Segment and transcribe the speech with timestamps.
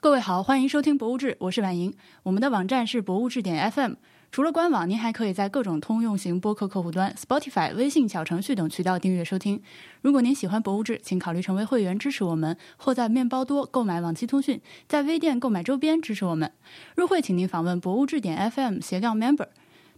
[0.00, 1.92] 各位好，欢迎收听《博物志》，我是婉莹。
[2.22, 3.94] 我们的网站是博物志点 FM。
[4.30, 9.60] 除了官网，您还可以在各种通用型播客客户端、Spotify、微信小程序等渠道订阅收听。
[10.00, 16.52] 如果您喜欢《博物志》，请考虑成为会员支持我们，或在面包多购买往期通讯，在微店购买周边支持我们。
[16.94, 19.48] 入会请您访问博物志点 FM 斜杠 Member。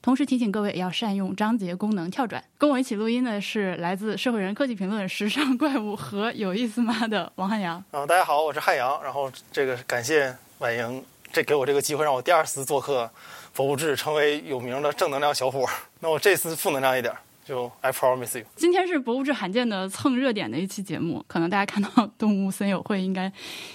[0.02, 2.42] 同时提醒各位要善用章节功能跳转。
[2.56, 7.82] 跟我一起录音的是来自社会人科技评论、时尚怪物和有意思妈的王汉阳。
[7.90, 8.98] 嗯，大家好，我是汉阳。
[9.02, 13.04] 然后这个感谢婉莹，这给我这个机会，让我第二次做客
[13.54, 15.68] 《博物志》，成为有名的正能量小伙。
[16.00, 17.14] 那我这次负能量一点。
[17.50, 23.30] 就 I promise you，今天是博物志罕见的蹭热点的一期节目，可能大家看到动物森友会应该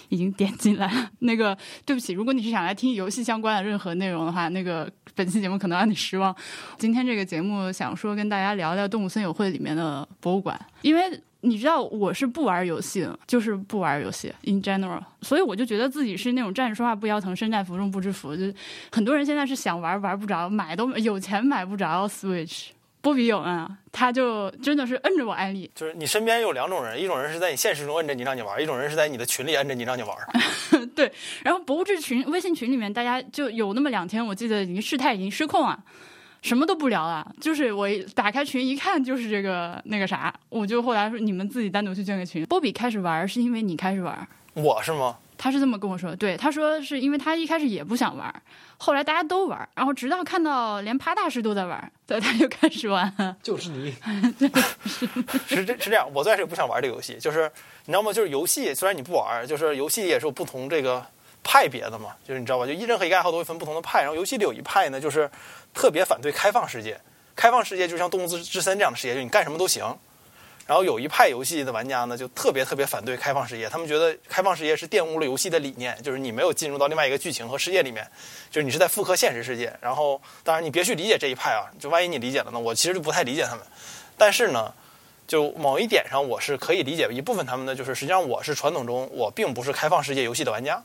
[0.07, 1.09] 已经点进来了。
[1.20, 6.33] 那个对不起，如果你是想来听游戏相关的任何内容的话，那个本期节目可能让你失望。
[6.77, 11.02] 今天这个节目想说跟大家聊聊动物森友会里面的博物馆，因为
[11.41, 18.33] 你知道我是不玩游戏的，就是不玩游戏 in general，所以我就觉得自己是那种站着说话不腰疼，身在福中不知福。
[18.38, 18.44] 就
[18.89, 22.67] 很多人现在是想玩玩不着，买都有钱买不着 Switch。
[23.06, 25.70] 波比有啊，他就真的是摁着我安利。
[25.75, 30.17] 就是你身边有两种人，一种人是在你现实中摁着你让你玩，一种人是在你的群里摁着你让你玩。
[30.95, 31.12] 对，
[31.44, 35.80] 然后博物志群微信群里面，大家就有那么两天，我记得已经事态已经失控了，
[36.42, 37.31] 什么都不聊了。
[37.39, 42.44] 就是我打开群一看，就是这个那个啥，我就后来说你们自己单独去建个群。
[42.45, 45.16] 波比开始玩是因为你开始玩，我是吗？
[45.38, 48.33] 他是这么跟我说，对，他说是因为他一开始也不想玩，
[48.78, 53.36] 后来大家都玩，然后直到看到连趴大师都在玩，对， 他就开始玩。
[53.44, 53.94] 就是你，
[55.47, 57.52] 是这是这样，我最开始不想玩这个游戏，就是
[57.86, 58.11] 你知道吗？
[58.11, 61.06] 就是游戏虽然你不玩，就是游戏也是有不同这个
[61.44, 62.66] 派别的嘛，就是你知道吧？
[62.66, 65.30] 就一任何一个爱好都会分不同的派，然后游戏里有一派呢，就是
[65.73, 67.00] 特别反对开放世界，
[67.36, 69.83] 开放世界就像动物之之森这样的世界，就你干什么都行。
[70.67, 78.03] 然后有一派游戏的玩家呢，就特别特别反对开放世界，他们觉得开放世界是玷污了游戏的理念，就是你没有进入到另外一个剧情和世界里面，
[78.49, 79.72] 就是你是在复刻现实世界。
[79.80, 83.63] 然后，当然你别去理解这一派啊，就万一你理解了呢，我其实就不太理解他们。
[84.17, 84.73] 但是呢，
[85.28, 90.81] 就某一点上我是可以理解一部分他们的，就是实际上我是传统中我并不是开放世界游戏的玩家。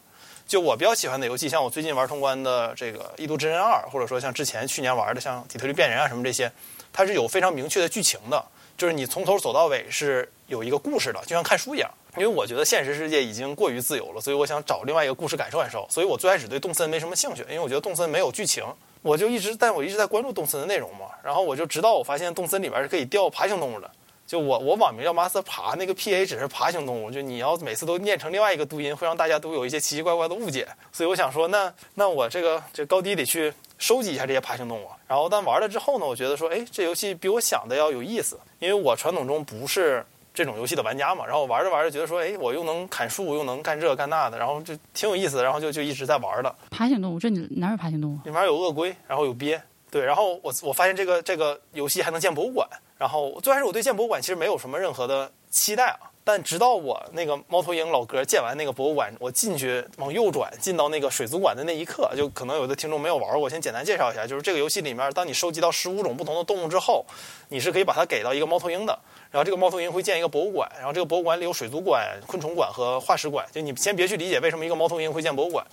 [0.47, 6.53] 就我比较喜欢的游戏，像我最近玩通关的这个《异度之刃二》，或者说像之前去年玩的像《底特律变人》啊什么这些，
[6.93, 8.45] 它是有非常明确的剧情的。
[8.81, 11.91] 就是你从头走到尾是有一个故事的，就像看书一样。
[12.17, 15.87] 因为我觉得现实世界已经过于自由了，所以我想找另外一个故事感受感受。
[15.91, 18.65] 所以我最开始对动森没什么兴趣，因为我觉得动森没有剧情。
[19.03, 21.09] 我就一直，但我一直在关注动森的内容嘛。
[21.23, 23.91] 然后我就直到我发现动森里边是可以钓爬行动物的。
[24.27, 27.11] 就我我网名叫 Master 爬，那个 P A 只是爬行动物。
[27.11, 30.67] 就你要每次都念成另外一个读音，会让大家都有一些奇奇怪怪的误解。
[30.91, 34.87] 所以我想说，那那我这个这高低得去收集一下这些爬行动物。
[35.09, 38.39] 然后但玩了之后呢，我觉得说，哎，这游戏比我想的要有意思。
[38.61, 41.27] 因为我传统中不是这种游戏的玩家嘛。
[41.27, 45.43] 然后玩着玩着觉得说，哎，我又能砍树，又能干这干那的，然后就挺有意思。
[45.43, 46.55] 然后就就一直在玩的。
[46.71, 48.19] 爬行动物，这里哪有爬行动物？
[48.25, 49.61] 里面有鳄龟，然后有鳖。
[49.91, 52.69] 对，然后我我发现这个这个游戏还能建博物馆。
[52.99, 56.10] 然后最开始我对建博物馆其实没有什么任何的期待啊。
[56.23, 67.05] 但直到我那个猫头鹰老哥建完那个博物馆，我进去往右转进到那个水族馆的那一刻，就可能有的听众没有玩过，我先简单介绍一下，就是这个游戏里面，当你收集到十五种不同的动物之后，
[67.49, 68.97] 你是可以把它给到一个猫头鹰的。
[69.31, 73.47] 然后这个猫头鹰会建一个博物馆，然后这个博物馆里有水族馆、昆虫馆和化石馆。
[73.53, 75.65] 就你先别去理解为什么一个猫头鹰会建博物馆，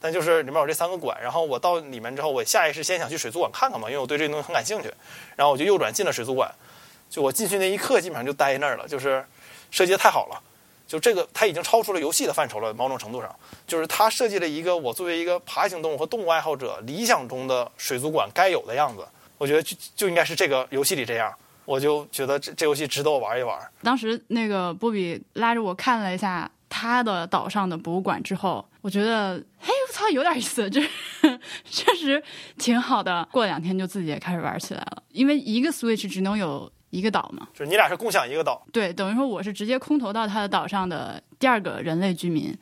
[0.00, 1.16] 但就是里面有这三个馆。
[1.20, 4.92] 然后我到里面之后，我下意识先想去水族馆看看嘛，因为我对这东西很感兴趣。
[5.36, 6.48] 然后我就右转进了水族馆，
[7.10, 9.24] 就我进去那一刻，基本上就待那儿了，就是
[9.70, 10.42] 设计的太好了。
[10.86, 12.74] 就这个，它已经超出了游戏的范畴了。
[12.74, 13.32] 某种程度上，
[13.64, 19.06] 就是它设计了一个我作为一个爬行动物和动物爱好者理想中的水族馆该有的样子。
[19.38, 21.32] 我觉得就就应该是这个游戏里这样。
[21.64, 23.56] 我就觉得这这游戏值得我玩一玩。
[23.84, 30.80] 当时那个波比拉着我看了一下他的岛上的博物馆之后，我觉得，嘿，我操，有点意思，这
[31.64, 32.20] 确实
[32.58, 33.28] 挺好的。
[33.30, 36.68] 过两天就自己也开始玩起来了，因为一个 Switch 只能有。
[36.90, 42.52] 一个岛嘛，就是你俩是共享一个岛，对，等于说我是直接空投到他的岛上的第二个人类居民，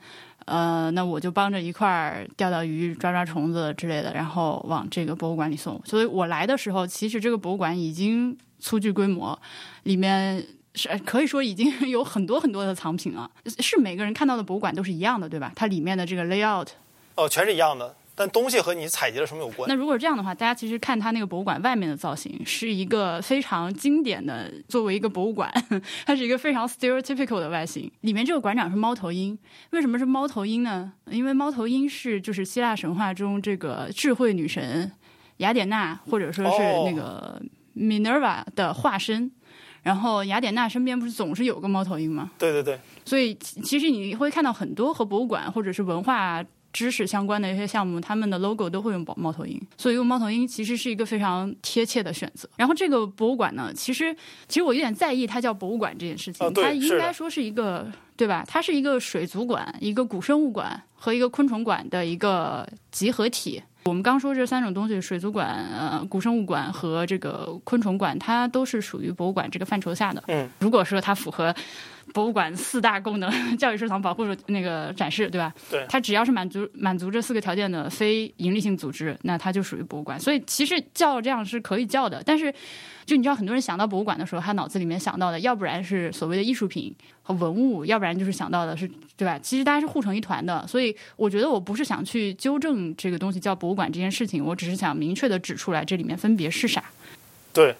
[0.44, 5.80] 呃，那我就帮着一块儿钓钓鱼、抓抓虫子之类的，然后往这个博物馆里送。
[5.84, 9.38] 所以我来的时候，其实这个博物馆已经初具规模，
[9.84, 13.30] 里面是可以说已经 有很多很多的藏品了。
[13.58, 15.52] 是每个人看到的博物馆都是一样的，对吧？
[15.56, 16.68] 它里面的这个 layout，
[17.14, 17.94] 哦，全是一样的。
[18.18, 19.68] 但东西和你采集了什么有关？
[19.68, 25.48] 那如果是这样的话，大家其实看它那个博物馆外面的造型，是一个非常经典的，作为一个博物馆，
[26.04, 27.88] 它是一个非常 stereotypical 的外形。
[28.00, 29.38] 里面这个馆长是猫头鹰，
[29.70, 30.92] 为什么是猫头鹰呢？
[31.10, 34.90] 因为猫头鹰是就是希腊神话中这个智慧女神
[35.36, 36.58] 雅典娜或者说是
[36.90, 37.40] 那个
[37.76, 39.30] Minerva 的化身。
[39.84, 42.32] 然后雅典娜身边不是总是有个猫头鹰吗？
[42.36, 46.44] 对对对，所以其其实你会看到很多和博物馆或者是文化
[46.78, 52.48] 知识相关的一些项目，他们的 logo 都会用猫猫头鹰，所以用猫头鹰其实是一个非常贴切的选择。
[52.56, 54.14] 然后这个博物馆呢，其实
[54.46, 58.44] 其实我有点在意它叫博物馆这件事情，哦它应该说是一个对吧？
[58.46, 63.60] 它是一个水族馆、一个古生物馆和一个昆虫馆的一个集合体。
[63.84, 70.22] 我们刚说这三种东西，水族馆、呃古生物馆和这个昆虫馆，它都是属于博物馆这个范畴下的。
[70.28, 71.54] 嗯，如果说它符合
[72.12, 75.52] 博物馆四大功能， 教育收藏、保护、那个展示，对吧？
[75.70, 80.18] 对它只要是满足满足这四个条件的非盈利性组织，那它就属于博物馆。
[80.18, 82.52] 所以其实叫这样是可以叫的，但是
[83.06, 89.38] 就你知道，很多人想到博物馆的时候，他脑子里面想到的，要不然是所谓的艺术品和文物，要不然就是想到的是，对吧？
[89.38, 90.66] 其实大家是互成一团的。
[90.66, 96.84] 所以我觉得我不是想去纠正这个东西叫博物馆这件事情，我只是想明确的指出来这里面分别是啥。
[97.52, 97.74] 对，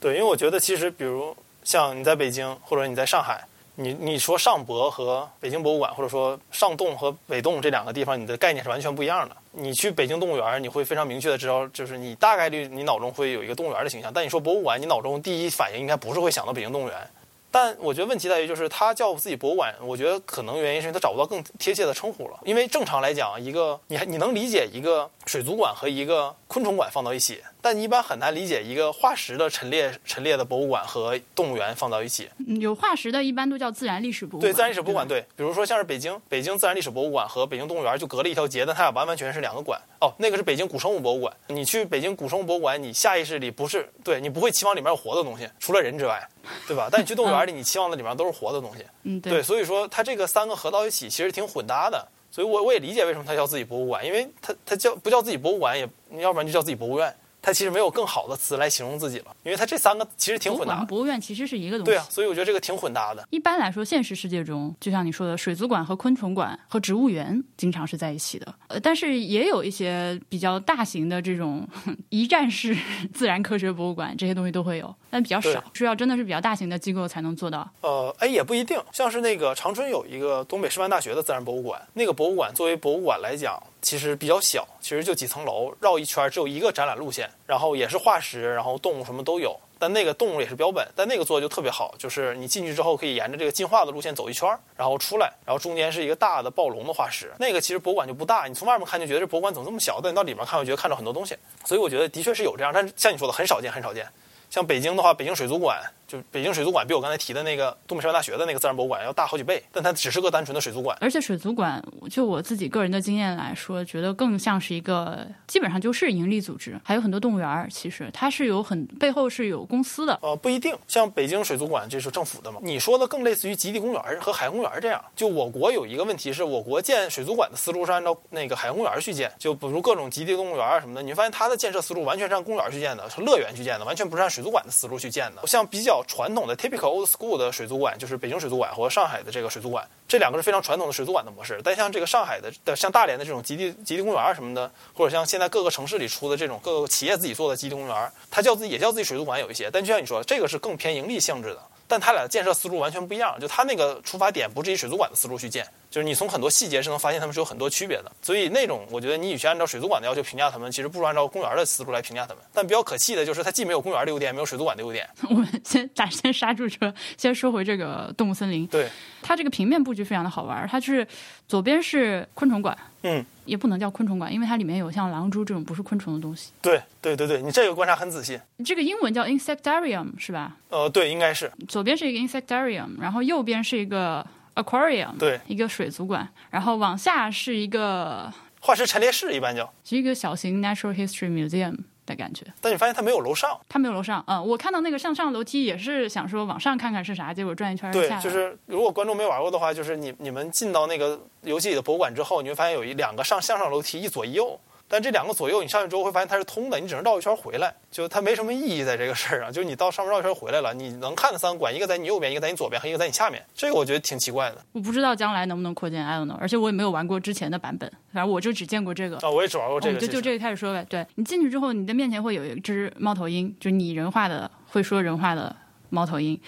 [0.00, 3.44] 对，因为我觉得其实，比如像你在北京或者你在上海，
[3.82, 9.34] 你你说上博和北京博物馆，或者说上动和北动这两个地方，你的概念是完全不一样的。
[9.52, 17.10] 你去北京动物园，你会非常明确的知道，就是你大概率你脑中会有一个动物园的形象，但你说博物馆，你脑中第一反应应该不是会想到北京动物园。
[17.50, 22.38] 但我觉得问题在于，就是他叫自己博物馆，我觉得可能原因是因为他找不到更贴切的称呼了。
[22.44, 32.28] 因为正常来讲，一个你还你能理解一个水族馆和一个昆虫馆放到一起，但你一般很难理解一个化石的陈列陈列的博物馆和动物园放到一起。
[32.46, 34.50] 嗯有化石的，一般都叫自然历史博物馆。
[34.50, 35.20] 对，自然历史博物馆对。
[35.20, 39.80] 对，比如说像是北京北京自然历史博物馆和北京动物园就隔了一条街，但它俩完完全全是两个馆。
[40.00, 41.34] 哦，那个是北京古生物博物馆。
[41.48, 46.26] 你去北京古生物博物馆，你下意识里不是对你不会期望里面有活的东西，除了人之外，
[46.66, 46.88] 对吧？
[46.92, 48.84] 但你去动物园里，你期望的里面都是活的东西。
[49.02, 52.06] 嗯，对，所以说它这个三个合到一起，其实挺混搭的。
[52.32, 55.88] 所以我我也理解为什么它叫自己博物馆，因为它它叫不叫自己博物馆也，
[56.20, 57.14] 要不然就叫自己博物院。
[57.42, 60.84] 它其实没有更好的词来形容自己了，因为它这三个其实挺混搭的。
[60.84, 61.92] 博物馆博物院其实是一个东西。
[61.92, 63.26] 对啊，所以我觉得这个挺混搭的。
[63.30, 68.54] 一般来说，现实世界中，就像你说的，水族馆和昆虫馆和植物园经常是在一起的。
[68.68, 71.66] 呃，但是也有一些比较大型的这种
[72.10, 72.76] 一站式
[73.14, 77.68] 自然科学博物馆，这些东西都会有，但比较少，需要真的是比较大型的机构才能做到。
[77.80, 89.58] 呃，哎，也不一定，像是那个长春有一个东北师范大学的自然博物馆，那个博物馆作为博物馆来讲，其实比较小，其实就几层楼，绕一圈只有一个展览路线，然后也是化石，然后动物什么都有。
[89.82, 94.46] 但那个动物也是标本，但那个做的就特别好，就是你进去之后可以沿着这个进化的路线走一圈，
[94.76, 97.32] 然后出来，然后中间是一个大的暴龙的化石。
[97.38, 101.34] 那个其实博物馆就不大，你从外面看就觉得这博物馆怎么这么小，但你到里面看，我觉得看到很多东西。
[101.64, 104.06] 所以我觉得的确是有这样，但是像你说的很少见，很少见。
[104.50, 110.98] 像北京的话，北京水族馆就北京水族馆比我刚才提的那个东北师范大学的那个自然博物馆要大好几倍，但它只是个单纯的水族馆。
[111.00, 111.80] 而且水族馆，
[112.10, 120.18] 就我自己个人的经验来说，觉得更像是一个基本上就是盈利组织，还有很多动物园儿，其实它是有很背后是有公司的。
[120.20, 122.58] 呃，不一定，像北京水族馆这是政府的嘛？
[122.60, 125.00] 你说的更类似于极地公园和海洋公园这样。
[125.14, 135.46] 就我国有一个问题是，我国建水族馆的思路是按照那个海洋公园去建，就比如各种极地动物园啊什么的，你会发现它的建设思路完全是按公园去建的，是乐园去建的，完全不是按水族馆的思路去建的。
[135.46, 141.60] 像比较传统的 typical old school 的水族馆，就是北京水族馆和上海的这个水族馆，这两个是非常传统的水族馆的模式。
[141.62, 151.60] 但像这个上海的的像大连的这种极地极地公园什么的，或者像现在各个城市里出的这种各个企业自己做的极地公园，它叫自己也叫自己水族馆有一些，但就像你说，这个是更偏盈利性质的。
[151.88, 158.12] 但它俩的建设思路完全不一样，就它那个出发点不是以水族馆的思路去建，就是你从很多细节是能发现他们是有很多区别的。
[158.22, 162.42] 所以那种我觉得你与其按照水族馆的要求评价他们，其实不如按照公园的思路来评价他们。
[162.54, 165.08] 但比较可气的就是它既没有公园的优点，也没有水族馆的优点。
[165.28, 168.66] 我们先咱先刹住车，先说回这个动物森林。
[168.68, 168.88] 对，
[169.20, 171.06] 它这个平面布局非常的好玩儿，它是
[171.48, 176.52] 左边是昆虫馆，嗯，也不能叫昆虫馆，因为它里面有像狼蛛这种不是昆虫的东西。
[176.62, 178.40] 对对对对，你这个观察很仔细。
[178.64, 180.56] 这个英文叫 insectarium 是吧？
[180.68, 184.24] 呃，对，应该是左边是一个 insectarium，然后右边是一个
[184.62, 191.76] aquarium，对，一个水族馆，然后往下是一个化石陈列室一般叫，是一个小型 natural history museum
[192.06, 192.44] 的感觉。
[192.60, 193.58] 但你发现它没有楼上。
[193.68, 204.58] 它没有楼上，嗯，我看到那个向上楼梯也是想说往上看看是啥，结果转一圈儿下，对就是如果观众没玩过的话，就是你你们进到那个游戏里的博物馆之后，你会发现有一两个上向上楼梯，一左一右。
[204.92, 209.52] 但这两个左右，你上去之后会发现它是通的，你只能绕一圈回来，就它没什么意义在这个事儿上。
[209.52, 213.40] 就是你到上面绕一圈回来了，你能看的三个馆，一个在你右边，一个在你左边，和一个在你下面。
[213.54, 219.16] 这个我觉得挺奇怪的我不知道将来能不能扩建，I don't know，而且我也没有玩过之前的版本，反正我就只见过这个。
[219.18, 219.30] 啊！
[219.30, 220.00] 我也只玩过这个。
[220.00, 220.84] 就就这个开始说呗。
[220.90, 225.54] 对你进去之后，你的面前会有一只猫头鹰，就是拟人化的会说人话的
[225.90, 226.40] 猫头鹰。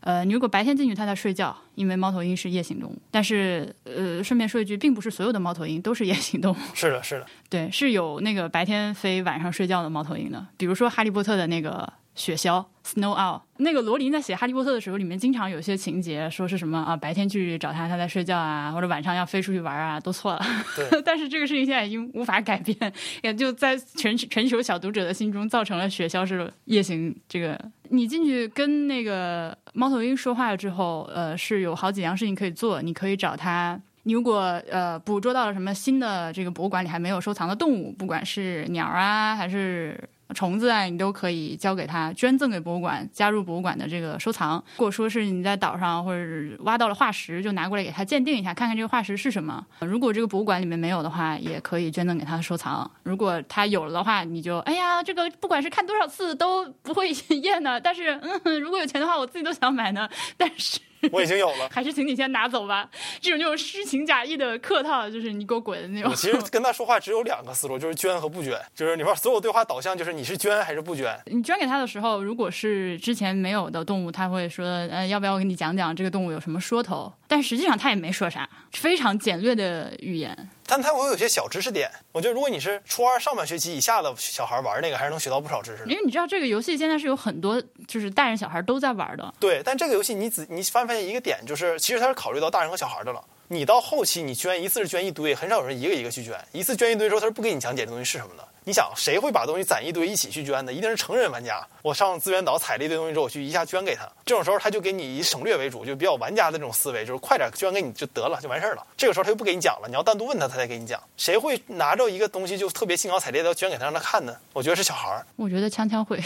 [0.00, 2.96] 呃，你如果白天进去，它在睡觉，因为猫头鹰是夜行动物。
[3.10, 6.56] 但是，呃，顺便说一句，并不是所有的猫头鹰都是夜行动物。
[6.74, 13.40] 是的，是的， 对，是有那个白天飞、晚上睡觉的猫头鹰的，比如说《哈利波特》的那个雪橇 Snow Owl。
[13.58, 20.40] 那个罗琳在写《哈利波特》的时候，里面经常有些情节说是什么啊，白天去找他，他在睡觉啊，或者晚上要飞出去玩啊，都错了。
[20.76, 22.92] 对 但是这个事情现在已经无法改变，
[23.22, 27.58] 也就在全全球小读者的心中造成了雪橇是夜行这个。
[27.90, 33.80] 你进去跟那个猫头鹰说话了之后，呃，是有好几样事情可以做，你可以找他。
[34.04, 44.56] 你如果呃捕捉到了什么新的这个博物馆里还没有收藏的动物，不管是鸟啊还是虫子啊，你都可以交给他，捐赠给博物馆，加入博物馆的这个收藏。
[44.76, 49.64] 如果说是你在岛上或者是挖到了化石，就拿过来给他鉴定一下，看看这个化石是什么。
[49.80, 52.90] 如果这个博物馆里面没有的话，也可以捐赠给他收藏。
[53.02, 57.10] 如果他有了的话，你就哎呀，这个不管是看多少次都不会
[57.42, 57.80] 厌的。
[57.80, 60.08] 但是嗯，如果有钱的话，我自己都想买呢。
[60.36, 60.80] 但是。
[61.12, 61.68] 我已经有了。
[61.70, 62.88] 还是请你先拿走吧。
[63.20, 66.16] 这种就是虚情假意的客套，就是你给我滚的那种我。
[66.16, 71.18] 其实跟他说话只有两个思路，就是捐和不捐，就是你说所有对话导向就是你是捐还是不捐。
[71.26, 77.12] 你捐给他的时候，如果是之前没有的动物，他会说，呃，要不要我给你讲讲这个动物有什么说头？
[77.26, 80.50] 但实际上他也没说啥，非常简略的语言。
[80.70, 85.96] 但它会有些小知识点，我觉得如果你是初二上半学期以下的小孩玩那个，还是能学到不少知识的因。
[85.96, 93.20] 为你知道这个游戏现在是有很多就是大人小孩都在玩的，对，但这个游戏你仔你发没发现一个点，就是其实它是考虑到大人和小孩的了。
[93.48, 96.40] 你到后期你捐一次是捐一堆，很少有人一个一个去捐。
[96.52, 98.48] 一次捐一堆之后，他是不给你讲解这东西是什么的。
[98.64, 100.72] 你想谁会把东西攒一堆一起去捐的？
[100.72, 101.66] 一定是成人玩家。
[101.82, 104.06] 我上资源岛采了一堆东西之后，我去一下捐给他。
[104.24, 108.86] 这种时候他就给你以省略为主，就比较玩家的这种思维，就是快点捐给你就得了，就完事儿了。
[108.96, 111.02] 这个时候他就不给你讲了，你要单独问他，他才给你讲。
[111.16, 114.36] 谁会拿着一个东西就特别兴高采烈的要捐给他让他看呢？
[114.52, 115.26] 我觉得是小孩儿。
[115.36, 116.22] 我觉得锵锵会。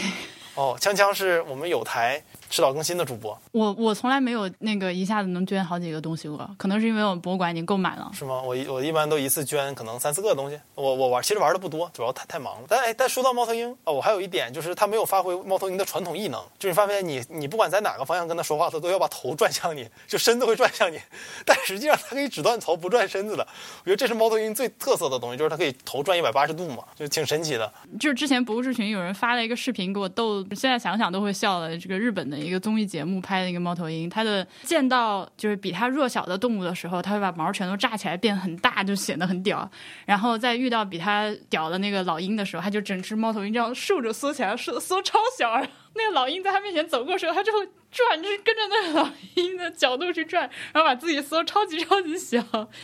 [0.55, 8.11] 哦，锵锵是我们有台迟早更新的主播，我我从来没有那个一下子能捐好几个东西过，可能是因为我们博物馆已经够满了。
[8.13, 8.41] 是吗？
[8.41, 10.59] 我一我一般都一次捐可能三四个东西。
[10.75, 12.67] 我我玩其实玩的不多，主要太太忙了。
[12.67, 20.99] 但哎，但说到猫头鹰哦，我还有一点就是它没有发挥猫头鹰的传统异能，就是你发现你你不管在哪个方向跟它说话，它都要把头转向你，就身子会转向你。
[21.45, 23.45] 但实际上它可以只转头不转身子的。
[23.83, 27.71] 我觉得这是猫头鹰最特色的东西，就是它可以头转一百八十度嘛，就挺神奇的。
[27.99, 31.75] 就是之前博物志群有人发了一个视频给我逗，现在想想都会笑的。
[31.77, 39.69] 这个日本的一个综艺节目拍的一个猫头鹰，它的见到就是比它弱小的动物的时候，它会把毛全都炸起来变很大，就显得很屌。
[40.05, 45.61] 然后在遇到比它屌的那个老鹰的时候，它就整只猫头鹰这样竖着缩起来，缩缩超小。
[45.97, 50.41] 那个老鹰在它面前走过的时候，它就会转，就是跟着那个老鹰的角度去转，
[50.73, 52.37] 然后把自己缩超级超级小，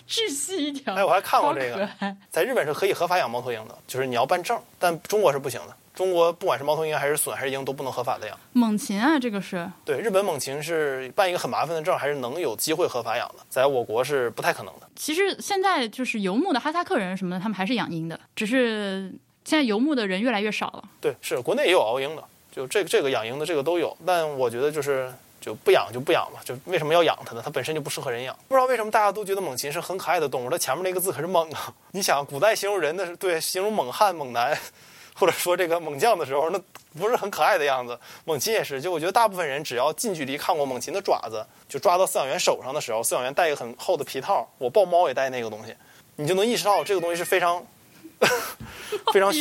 [0.07, 0.95] 窒息一条。
[0.95, 1.89] 哎，我还看过这个
[2.29, 5.75] 在日本是可以合法养猫头鹰的，就是你要办证，但中国是不行的。
[6.01, 8.35] 中国不管是猫头鹰还是隼还是鹰都不能合法的养。
[8.53, 14.89] 猛禽啊，这个是对，日本猛禽是办一个很麻烦的证，还是能有机会合法养的，在我国是不太可能的。
[14.95, 19.13] 其实现在就是游牧的哈萨克人什么的，他们还是养鹰的，只是
[19.45, 20.83] 现在游牧的人越来越少了。
[20.99, 27.41] 对，是国内也有熬鹰的，就这个这个养鹰的这个都有，但我觉得就是就不养就不养吧，就为什么要养它呢？
[27.45, 28.35] 它本身就不适合人养。
[28.47, 31.71] 不知道为什么大家都觉得猛禽是很可爱的动物，它前面那个字可是猛啊！
[31.91, 34.57] 你想，古代形容人的是对形容猛汉、猛男，
[35.13, 36.59] 或者说这个猛将的时候，那
[36.97, 37.97] 不是很可爱的样子。
[38.25, 45.75] 猛禽也是，就我觉得大部分人只要近距离看过猛禽的爪子，就抓到饲养员手上的时候，饲养员戴一个很厚的皮套，我抱猫也戴那个东西，
[46.15, 47.65] 你就能意识到这个东西是非常
[49.13, 49.31] 非常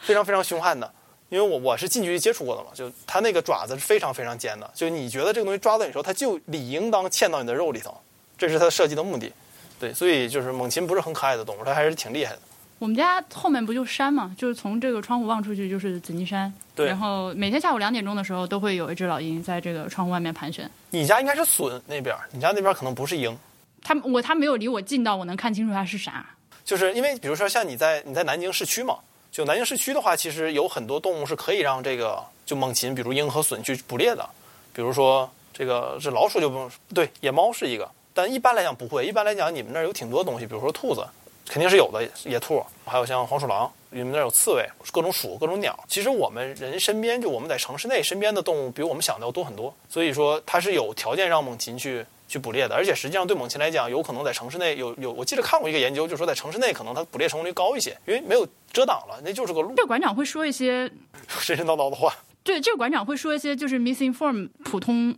[0.00, 0.92] 非常非常凶悍的。
[1.28, 7.98] 因为我我是近距离接触过的嘛，就它那个爪子是非常非常尖的，就你觉得这个东西抓到你的时候，它就理应当嵌到你的肉里头，
[8.36, 9.32] 这是它设计的目的。
[9.80, 12.40] 对，所以就是猛禽不是很可爱的动物，它还是挺厉害的。
[12.82, 16.52] 我们家后面不就山嘛，就是从这个窗户望出去就是紫金山。
[16.74, 20.68] 对然后每天下午两点钟的时候，都会有一只老鹰在这个窗户外面盘旋。
[20.90, 23.38] 你家应该是隼那边，你家那边可能不是鹰，
[23.84, 26.26] 它我它没有离我近到我能看清楚它是啥。
[26.64, 28.96] 就是因为比如说像你在你在南京市区嘛，
[29.30, 34.28] 就南京市区的话，其实有很多动物是可以让这个就猛禽，比如鹰和隼去捕猎的，
[34.72, 39.06] 比如说这个这老鼠就不用对，野猫是一个，但一般来讲不会。
[39.06, 41.06] 一般来讲，你们那儿有挺多东西，比如说兔子，
[41.48, 45.78] 肯定是有的，野兔，还有像黄鼠狼，你们那儿有刺猬，各种鼠，各种鸟。
[45.88, 49.74] 其实我们人身边，就我们在城市内身边的动物，比我们想的要多很多。
[49.88, 60.90] 所以说，它是有条件让猛禽去去捕猎的，而且实际上对猛禽来讲，有可能在城市内有有，我记得看过一个研究，就是说在城市内可能它捕猎成功率高一些，因为没有遮挡了，那就是个路，这个馆长会说一些，
[61.28, 62.14] 神神叨叨的话。
[62.44, 65.14] 对，这个馆长会说一些就是 misinform 普通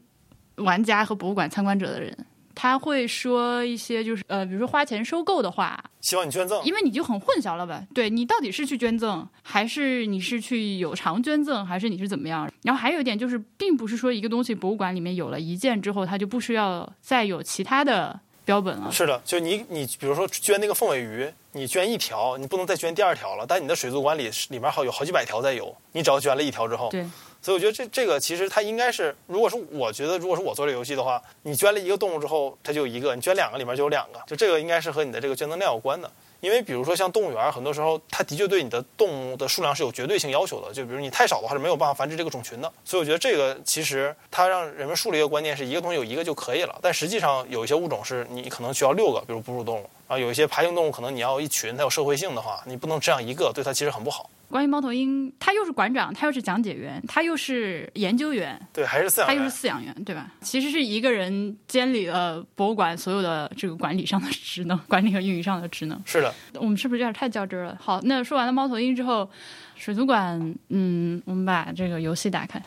[0.56, 2.26] 玩家和博物馆参观者的人。
[2.54, 7.82] 他会说一些就是呃，比如说花钱收购的话，希望你捐赠，因为你就很混淆了吧？
[7.94, 12.50] 对你到底是去捐赠，还是你是去有偿捐赠，还是你是怎么样？
[12.62, 18.90] 然后还有一点就是，并不是说一个东西博物馆里面有了一件之后，它就不需要再有其他的标本了。
[18.92, 27.06] 是的，就你你比如说捐那个凤尾鱼，你捐一条，你不能再捐第二条了，但你的水族馆里里面好有好几百条在游，你只要捐了一条之后，对，
[27.44, 36.10] 所以我觉得这这个其实它应该是，如果是我觉得如果是我做这个游戏的话，你捐了一个动物之后，它就有一个；你捐两个里面就有两个，就这个应该是和你的这个捐赠量有关的。
[36.40, 40.72] 因为比如说像动物园，很多时候它的确对你的动物的数量是有绝对性要求的。
[40.72, 42.72] 就比如你太少的话是没有办法繁殖这个种群的。
[42.82, 46.78] 所以我觉得这个其实它让人们树立一个观念，是一个东西有一个就可以了。
[46.80, 54.30] 但实际上有一些物种是你可能需要六个，比如哺乳动物啊，有一些爬行动物可能你要一群，它有社会性的话，你不能这样一个，对它其实很不好。
[54.48, 60.32] 关于猫头鹰，他又是馆长，他又是讲解员，他又是研究员，对，还是饲养员，他又是饲养员，对吧？
[60.40, 66.00] 其实是一个人监理了博物馆所有的这个管理上的职能，管理和运营上的职能。
[66.04, 67.76] 是的，我们是不是有点太较真了？
[67.80, 69.28] 好，那说完了猫头鹰之后，
[69.74, 72.62] 水族馆，嗯，我们把这个游戏打开。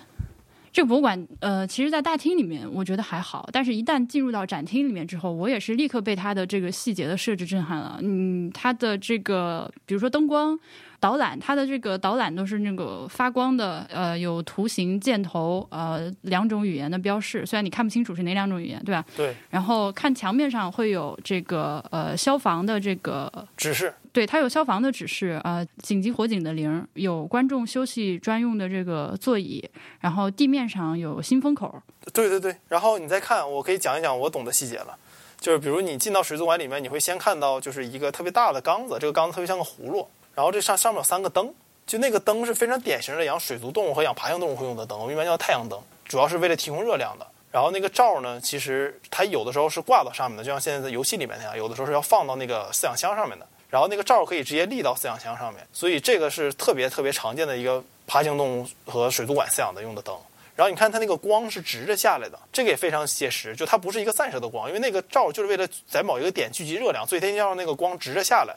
[0.74, 7.98] 这个博物馆，呃，其实，在大厅里面我觉得还好，但是一旦进入到展厅里面之后，我也是立刻被它的这个细节的设置震撼了。
[8.04, 10.60] 嗯，它的这个，比如说灯光。
[11.00, 17.46] 导览，它的这个导览都是那个发光的，呃，有图形、箭头，呃，两种语言的标示。
[17.46, 19.06] 虽然你看不清楚是哪两种语言，对吧？
[19.16, 19.36] 对。
[19.52, 29.64] 然后看墙面上会有这个呃消防的这个指示，对，它有消防的指示，呃，紧急火警的铃，有观众休息专用的这个座椅，
[30.00, 31.80] 然后地面上有新风口。
[32.12, 32.56] 对对对。
[32.70, 34.98] 然后你再看，我可以讲一讲我懂的细节了，
[35.40, 40.08] 就是比如你进到水族馆里面，你会先看到就是一个特别大的缸子，这个缸子特别像个葫芦。
[40.38, 41.52] 然后这上上面有三个灯，
[41.88, 47.26] 就那个灯是非常典型的养水族动物和养爬行动物会用的灯，我们一般叫太阳灯，主要是为了提供热量的。
[47.52, 53.48] 然后那个罩呢，其实它有的时候是挂到上面的，就像现在在游戏里面那样，有的时候是要放到那个饲养箱上面的。
[53.68, 60.16] 然后那个罩可以直接立到饲养箱上面，所以这个是特别特别常见的一个爬行动物和水族馆饲养的用的灯。
[60.56, 68.56] 然后你看它那个光是直着下来的，这个也非常写实，就它不是一个散射的光，因为那个罩就是为了在某一个点聚集热量，所以它要让那个光直着下来。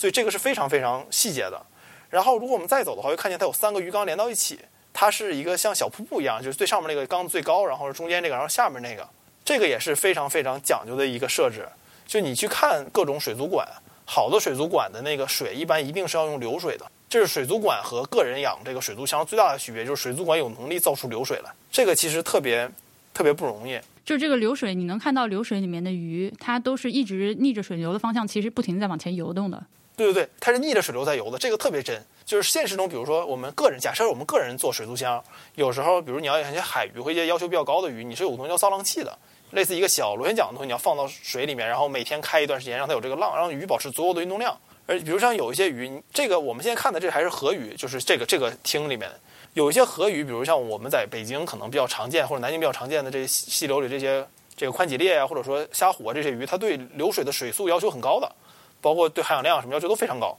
[0.00, 1.60] 所以这个是非常非常细节的。
[2.08, 4.58] 然后如果我们再走的话，会看见它有三个鱼缸连到一起，
[4.94, 9.06] 它是一个像小瀑布一样，就是最上面那个缸最高，然后中间这个，然后下面那个，
[9.44, 11.68] 这个也是非常非常讲究的一个设置。
[12.06, 13.68] 就你去看各种水族馆，
[14.06, 16.86] 好的水族馆的那个水一般一定是要用流水的。
[17.06, 22.66] 这是水族馆和个人养这个水族箱最大的区别，就是水族馆有能力造出流水来，这个其实特别
[23.12, 23.78] 特别不容易。
[24.02, 29.62] 就这个流水，你能看到流水里面的鱼，它都是一直逆着水流的方向，其实不停在往前游动的。
[30.00, 32.02] 对对对，它是逆着水流在游的，这个特别真。
[32.24, 35.22] 就是现实中，比如说我们个人，假设我们个人做水族箱，
[35.56, 39.18] 有时候，比如你要养一些海鱼或一些要求比较高的鱼，你是有东西叫造浪器的，
[39.50, 44.56] 类似一个小螺旋桨的东西，你要放到水里面，然后每天开一段时间，让它有这个浪，让鱼保持足够的运动量。
[44.86, 49.10] 而比如像有一些鱼，这个我们现在看的这还是河鱼，就是这个这个厅里面
[49.54, 54.24] 有一些河鱼，比如像我们在北京可能比较常见或者南京比较常见的这些溪流里这些
[54.56, 58.32] 这个宽脊裂啊，或者说虾虎啊这些鱼，它对流水的水速要求很高的，
[58.80, 60.36] 包括对含氧量什么要求都非常高。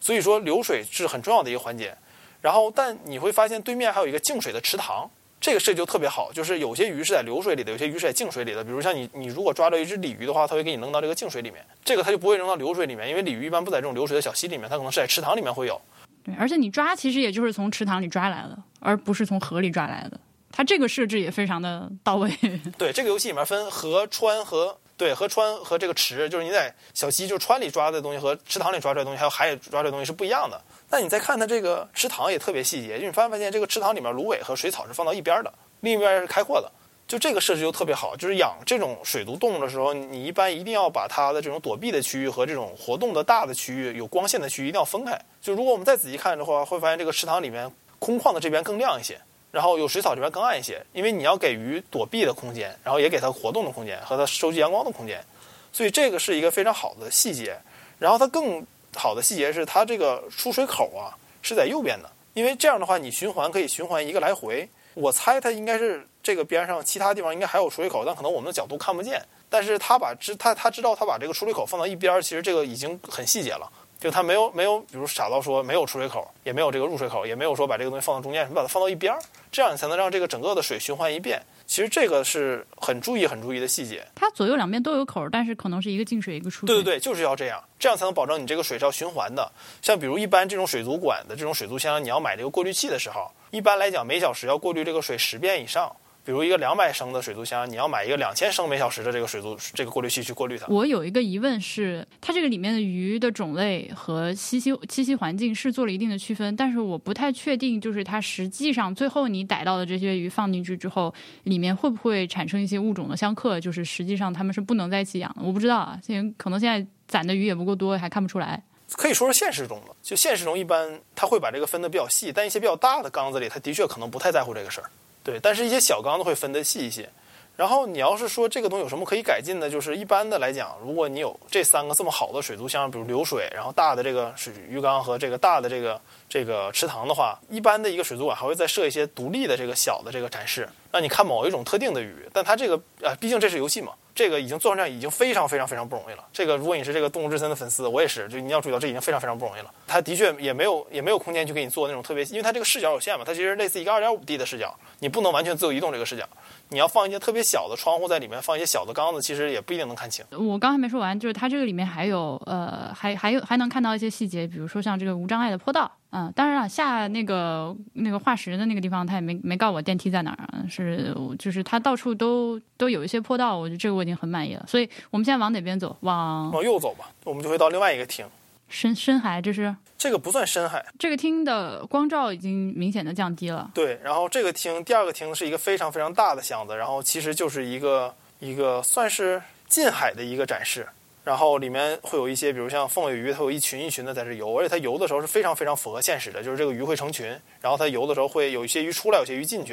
[0.00, 1.96] 所以说流水是很重要的一个环节，
[2.42, 5.08] 然后但你会发现对面还有一个净水的池塘，
[5.40, 8.62] 这个设计就特别好，就是有些鱼是在流水里的，有些鱼是在净水里的。
[8.62, 15.80] 比如像你，你如果抓到一只鲤鱼的话，它会给你扔到这个净水里面，这个它就不会扔到流水里面，因为鲤鱼一般不在这种流水的小溪里面，它可能是在池塘里面会有。
[16.22, 20.20] 对，而且你抓其实也就是从池塘里抓来的，而不是从河里抓来的，
[20.52, 22.30] 它这个设置也非常的到位。
[22.76, 24.78] 对，这个游戏里面分河川和。
[24.96, 30.60] 对，和川和这个池，就是你在小溪，就川里抓的东西和池塘里抓出来的东西，还有海里抓出来的东西是不一样的。
[30.88, 36.70] 那你再看它这个池塘也特别细节，就你发现发现这个池塘里面芦苇和水草是放到一边的，另一边是开阔的。
[37.06, 45.20] 就这个设置就特别好，就是养这种水族动物的时候，你一般一定要把它的这种躲避的区域和这种活动的大的区域、有光线的区域一定要分开。
[45.42, 49.20] 就如果我们再仔细看的话，会发现这个池塘里面空旷的这边更亮一些。
[49.54, 55.24] 然后有水草这边更暗一些，因为你要给鱼躲避的空间，然后也给它活动的空间和它收集阳光的空间，
[55.72, 57.56] 所以这个是一个非常好的细节。
[58.00, 64.68] 然后它更好的细节是它这个出水口啊是在右边的，因为这样的话你循环可以循环一个来回。
[64.94, 69.22] 我猜它应该是这个边上其他地方应该还有出水口，但可能我们的角度看不见。
[69.48, 73.70] 但是他把知他他知道他把这个出水口放到一边，其实这个已经很细节了。
[74.04, 79.18] 就它没有没有，比如傻到说没有出水口，也没有这个入水口，也没有说把这个东西放到中间，你把它放到一边儿，
[79.50, 81.42] 这样你才能让这个整个的水循环一遍。
[81.66, 84.06] 其实这个是很注意很注意的细节。
[84.14, 86.66] 它左右两边都有口，但是可能是一个进水一个出水。
[86.66, 89.50] 对对对，就是要这样，这样才能保证你这个水是要循环的。
[89.80, 95.90] 像比如一般这种水族馆的这种水族箱，你要买这个过滤器的时候，一般来讲每小时要过滤这个水十遍以上。
[96.24, 100.66] 比如一个两百升的水族箱，你要买一个两千升每小时的这个水族这个过滤器去过滤它。
[100.68, 113.60] 我有一个疑问是，它这个里面的鱼的种类和栖息栖息环境是做了一定的区分，但是我不太确定，就是它实际上最后你逮到的这些鱼放进去之后，里面会不会产生一些物种的相克？
[113.60, 115.42] 就是实际上它们是不能在一起养的。
[115.42, 118.62] 我不知道啊，现可能现在攒的鱼也不够多，还看不出来。
[118.96, 119.94] 可以说是现实中的。
[120.02, 124.88] 就现实中一般他会把这个分的比较细，但一些比较大的缸子里，他的确可能不太在乎这个事儿。
[125.24, 127.08] 对，但是一些小缸都会分得细一些。
[127.56, 142.28] 然后你要是说这个东西有什么可以改进的，就是一般的来讲，如果你有这三个这么好的水族箱，比如流水，然后大的这个水鱼缸和这个大的这个这个池塘的话，一般的一个水族馆还会再设一些独立的这个小的这个展示，让你看某一种特定的鱼。
[142.32, 146.24] 但它这个啊，毕竟这是游戏嘛，这个已经做成这样已经非常非常非常不容易了。
[146.32, 149.70] 这个如果你是这个动物之森的粉丝，我也是，就你要注意到这已经非常非常不容易了。
[149.86, 156.24] 它的确也没有也没有空间去给你做那种特别，因为它这个视角有限嘛，它其实类似一个二点五 D 的视角，你不能完全自由移动这个视角。
[156.68, 160.24] 你要放一些特别小的窗户在里面，放一些小的缸子，其实也不一定能看清。
[160.30, 165.90] 我刚还没说完，就是它这个里面还有呃，还还有还能看到一些细节，比如说像这个无障碍的坡道。
[166.16, 174.64] 嗯，当然了，下那个那个化石的那个地方，他也没没告诉我电梯在哪儿，是就是他到处都都有一些坡道，我觉得这个我已经很满意了。
[174.68, 175.96] 所以我们现在往哪边走？
[176.02, 178.24] 往往右走吧，我们就会到另外一个厅。
[178.68, 180.86] 深深海，这是这个不算深海。
[181.00, 183.68] 这个厅的光照已经明显的降低了。
[183.74, 190.86] 对，然后这个厅第二个厅是一个非常非常大的箱子，然后其实就是一个一个算是近海的一个展示。
[191.24, 197.26] 然后里面会有一些，比如像凤尾鱼，它有一群一群的在这游，而且它游的时候是非常非常符合现实的，就是这个鱼会成群，
[197.62, 199.72] 然后它游的时候会有一些鱼出来，有些鱼进去，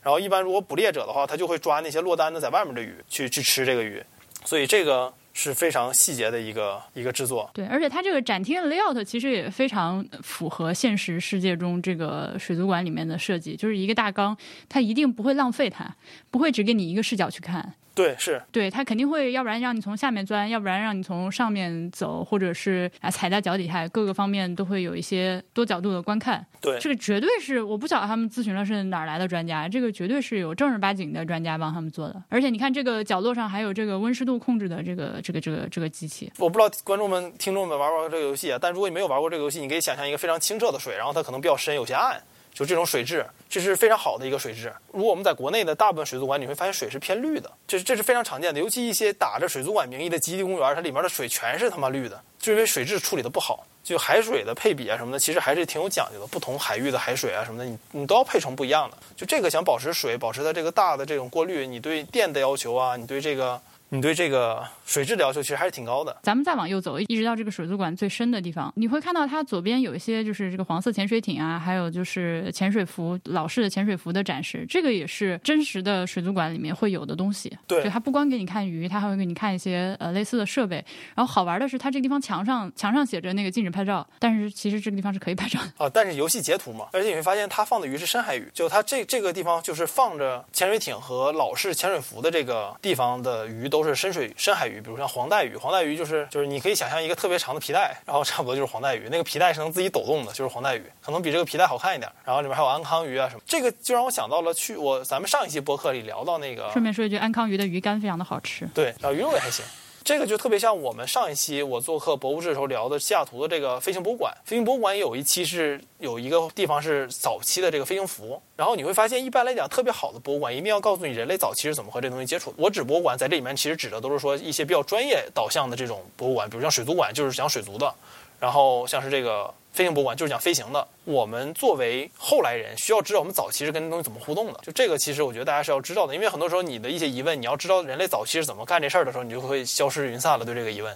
[0.00, 4.00] 然后一般如果捕猎者的话，他就会抓那些落单的在外面的鱼去去吃这个鱼，
[4.44, 7.50] 所以这个是非常细节的一个一个制作。
[7.52, 14.36] 对，而且它这个展厅的 layout 其实也非常符合现实世界中这个水族馆里面的设计，就是一个大缸，
[14.68, 15.96] 它一定不会浪费它，
[16.30, 17.74] 不会只给你一个视角去看。
[17.94, 26.44] 对，是对，它肯定会，要不然让你从下面钻，要不然让你从上面走，或者是啊踩在脚底下，各个方面都会有一些多角度的观看。
[26.60, 32.22] 对，这个绝对是，我不晓得他们咨询了是哪儿来的专家，这个绝对是有正儿八经的专家帮他们做的。
[32.28, 36.32] 而且你看这个角落上还有这个温湿度控制的这个这个这个这个机器。
[36.38, 38.58] 我不知道观众们、听众们玩不玩过这个游戏啊？
[38.60, 42.18] 但如果你没有玩过这个游戏，你可以想象一个非常清澈的水，然后它可能比较深，有些暗。
[42.54, 44.72] 就这种水质，这是非常好的一个水质。
[44.92, 48.60] 如果我们在国内的大部分水族馆，你会发现水是偏绿的，这这是非常常见的。
[48.60, 53.66] 尤其一些打着水族馆名义的极地公园，它里面的水全是他妈绿的，就因为水质处理的不好。
[53.82, 56.26] 就海水的配比啊什么的，其实还是挺有讲究的。
[56.28, 58.96] 不同海域的海水啊什么的，你你都要配成不一样的。
[59.16, 63.60] 就这个想保持水，保持它这个大的这种过滤，你对电的要求啊，你对这个。
[63.94, 66.16] 你对这个水质的要求其实还是挺高的。
[66.22, 74.64] 咱们再往右走，一直到这个水族馆最深的地方，你会看到它左边有一些就是这个黄色潜水艇啊，还有就是潜水服老式的潜水服的展示。
[74.66, 77.54] 这个也是真实的水族馆里面会有的东西。
[77.66, 80.76] 对，就它不光给你看鱼，它还会给你看一些呃类似的设备。
[81.14, 85.84] 然后好玩的是，它这个地方墙上墙上写着那个禁止拍照，但是其实这个地方是可以拍照的。
[85.84, 94.66] 啊，但是游戏截图嘛，而且你会发现它放的鱼是深海鱼，就它这这个地方就是放着潜水艇和老式潜水服的这个地方的鱼都是深水深海。
[94.66, 102.10] 鱼，比如像黄带鱼，黄带鱼就是就是你可以想象一个特别长的皮带，然后差不多就是黄带鱼，那个皮带是能自己抖动的，就是黄带鱼，可能比这个皮带好看一点。
[102.24, 106.70] 然后里面还有安康鱼啊什么，这个就让我想到了去我咱们上一期播客里聊到那个。
[106.72, 108.66] 顺便说一句，安康鱼的鱼干非常的好吃。
[108.72, 109.64] 对，然后鱼肉也还行。
[110.04, 114.36] 这个就特别像我们上一期我做客博物志的时候聊的西雅图的这个飞行博物馆。
[114.44, 122.56] 飞行博物馆有一期是有一个地方是早期的这个飞行服，然后你会发现，一般来讲，特别好的博物馆一定要告诉你人类早期是怎么和这东西接触的。
[122.58, 127.94] 我指博物馆在这里面其实指的都是说一些比较专业导向的这种博物馆，比如像水族馆就是讲水族的，
[128.42, 129.54] 然后像是这个。
[129.72, 130.86] 飞行博物馆就是讲飞行的。
[131.04, 134.60] 我们作为后来人，需要知道我们早期是跟东西怎么互动的。
[134.62, 140.44] 就这个，其实我觉得大家是要知道的，因为很多时候你的一些疑问，你要知道人类早期是怎么干这事儿的时候，你就会消失云散了。
[140.44, 140.94] 对这个疑问。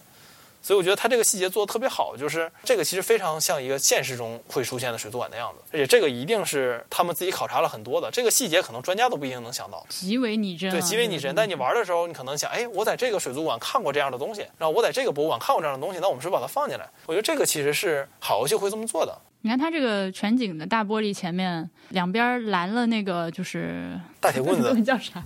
[0.67, 11.33] 所以我觉得它这个细节做的特别好，就是这个其实非常像一个现实中会出现的水族馆的样子，而且这个一定是他们自己考察了很多的，这个细节可能专家都不一定能想到，极为拟真，对，极为拟真。
[11.37, 16.85] 但你玩的时候，你可能想，哎，我在这个水族馆看过这样的东西，然后我在这个博物馆看过这样的东西，那我们是不是把它放进来？
[17.07, 19.17] 我觉得这个其实是好游戏会这么做的。
[19.43, 25.23] 你看它这个全景的大玻璃前面两边拦了那个就是大铁棍子， 叫啥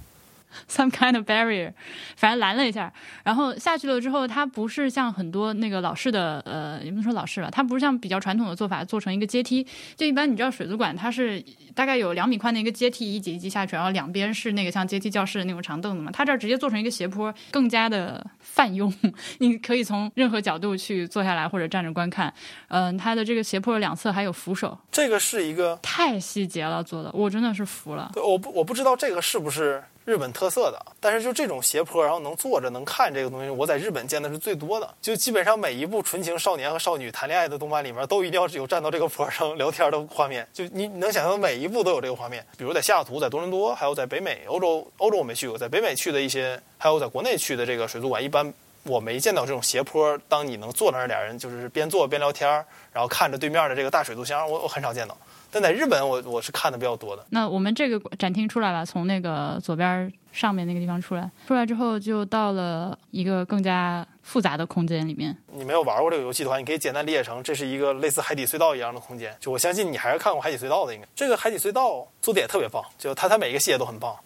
[0.69, 1.73] ？Some kind of barrier，
[2.17, 2.93] 反正拦了一下，
[3.25, 9.67] 然后下去了之后，它不是像很多那个老式的，呃，也不能说老式吧，它不是像比较传统的做法做成一个阶梯。
[9.97, 11.43] 就一般你知道水族馆它是
[11.75, 16.11] 大概有两米宽的一个阶梯，一级一级下去，然后两边是那个像阶梯教室的那种长凳子嘛。
[16.13, 18.93] 它这儿直接做成一个斜坡，更加的泛用，
[19.39, 22.33] 你可以从任何角度去坐下来或者站着观看。
[22.69, 28.11] 嗯，它的这个斜坡两侧还有扶手，这个是一个太细节了做的，我真的是服了。
[28.17, 29.83] 我不我不知道这个是不是。
[30.05, 34.95] 日本特色的，但是就这种斜坡，然后能坐着能看这个东西，我在日本见的是最多的。
[35.01, 40.49] 就基本上每一部纯情少年和少女谈恋爱的动漫里面，都一定要有站到这个坡上聊天的画面。
[40.53, 52.49] 就你能想象每一部都有这个画面，比如在西雅图、在多伦多，还有在北美、欧洲、欧洲我没去过，在北美去的一些，还有在国内去的这个水族馆，一般我没见到这种斜坡，当你能坐那儿俩人就是边坐边聊天，
[52.93, 55.17] 然后看着对面的这个大水族箱，我我很少见到。
[55.51, 57.27] 但在日本我，我是看的比较多的。
[57.31, 65.37] 那我们这个展厅出来了，从那个左边上面那个地方出来，出来之后就到了一个更加复杂的空间里面。
[65.53, 69.37] 你没有玩过这个游戏的话，你可以简单理解成这是一个类似海底隧道一样的空间。
[69.41, 74.17] 就我相信你还是看过海底隧道的，应该这个海底隧道做的也特别棒，就它它每一个细节都很棒。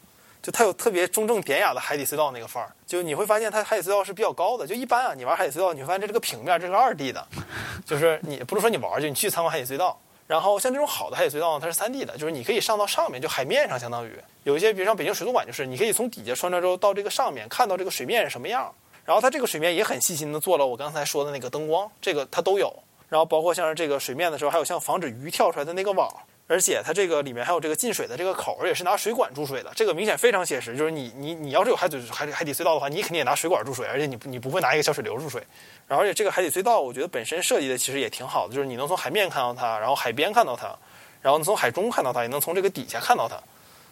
[0.43, 4.67] 就它有特别中正典雅的海底隧道那个范儿，就你会发现它海底隧道是比较高的。
[4.67, 7.27] 就一般啊，你玩海底隧道，你会发现这是个平面，这是个二 D 的，
[7.87, 9.99] 就是你不是说你玩就你去参观海底隧道。
[10.27, 14.13] 然后像这种好的海底隧道呢，它是三 D 的，就是你可以上到上面，就海面上，相当于
[14.45, 18.73] 有一些，比如像北京水族馆，就是你可以从底下穿插之后到这个上面，看到这个水面是什么样。
[19.05, 22.75] 然后它这个水面也很细心的做了我刚才说的那个灯光，这个它都有。
[23.11, 26.11] 然后包括像是这个水面的时候，还有像防止鱼跳出来的那个网。
[26.47, 29.73] 而且它这个里面还有这个进水的这个口，也是拿水管注水的。
[29.75, 35.43] 这个明显非常写实，就是你你你要是有海底海海底隧道的话，你肯定也拿水管注水，而且你你不会拿一个小水流注水。
[35.89, 40.67] 然后而且这个海底隧道，我觉得本身设计的其实也挺好的，就是你能从海面看到它，然后海边看到它，
[41.23, 43.41] 然后能从海中看到它，也能从这个底下看到它。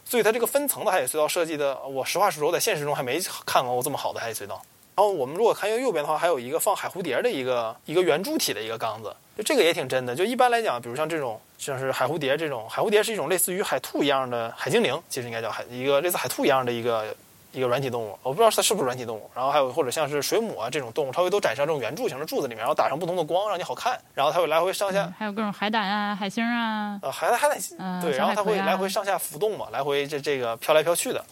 [0.05, 4.61] 所以它这个分层的海底隧道设计的，我实话实说，在现实中还没看过我这么好的海底隧道。
[4.95, 10.15] 然后我们如果看右右边的话，还有一个放海蝴蝶的一个一个圆柱体的一个缸子，就这个也挺真的。
[10.15, 17.07] 就一般来讲，比如像这种像是海蝴蝶这种，海蝴蝶是一种类似于海兔一样的海精灵，其实应该叫海一个类似海兔一样的一个
[17.53, 18.19] 一个软体动物。
[18.23, 19.31] 我不知道它是不是软体动物。
[19.35, 23.99] 然后还有或者像是水母啊这种动物，它会都展示这种圆柱形的柱子里面，然后打上不同的光，让你好看。
[24.13, 27.59] 然后它会来回上下，还有各种海胆啊、海星啊，呃，海海胆，
[28.03, 31.25] 对，然后它会来回上下浮动嘛，来回这这个飘来飘去的。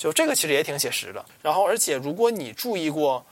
[0.00, 1.24] 就这个其实也挺写实的。
[1.42, 3.24] 然后而且如果你注意过。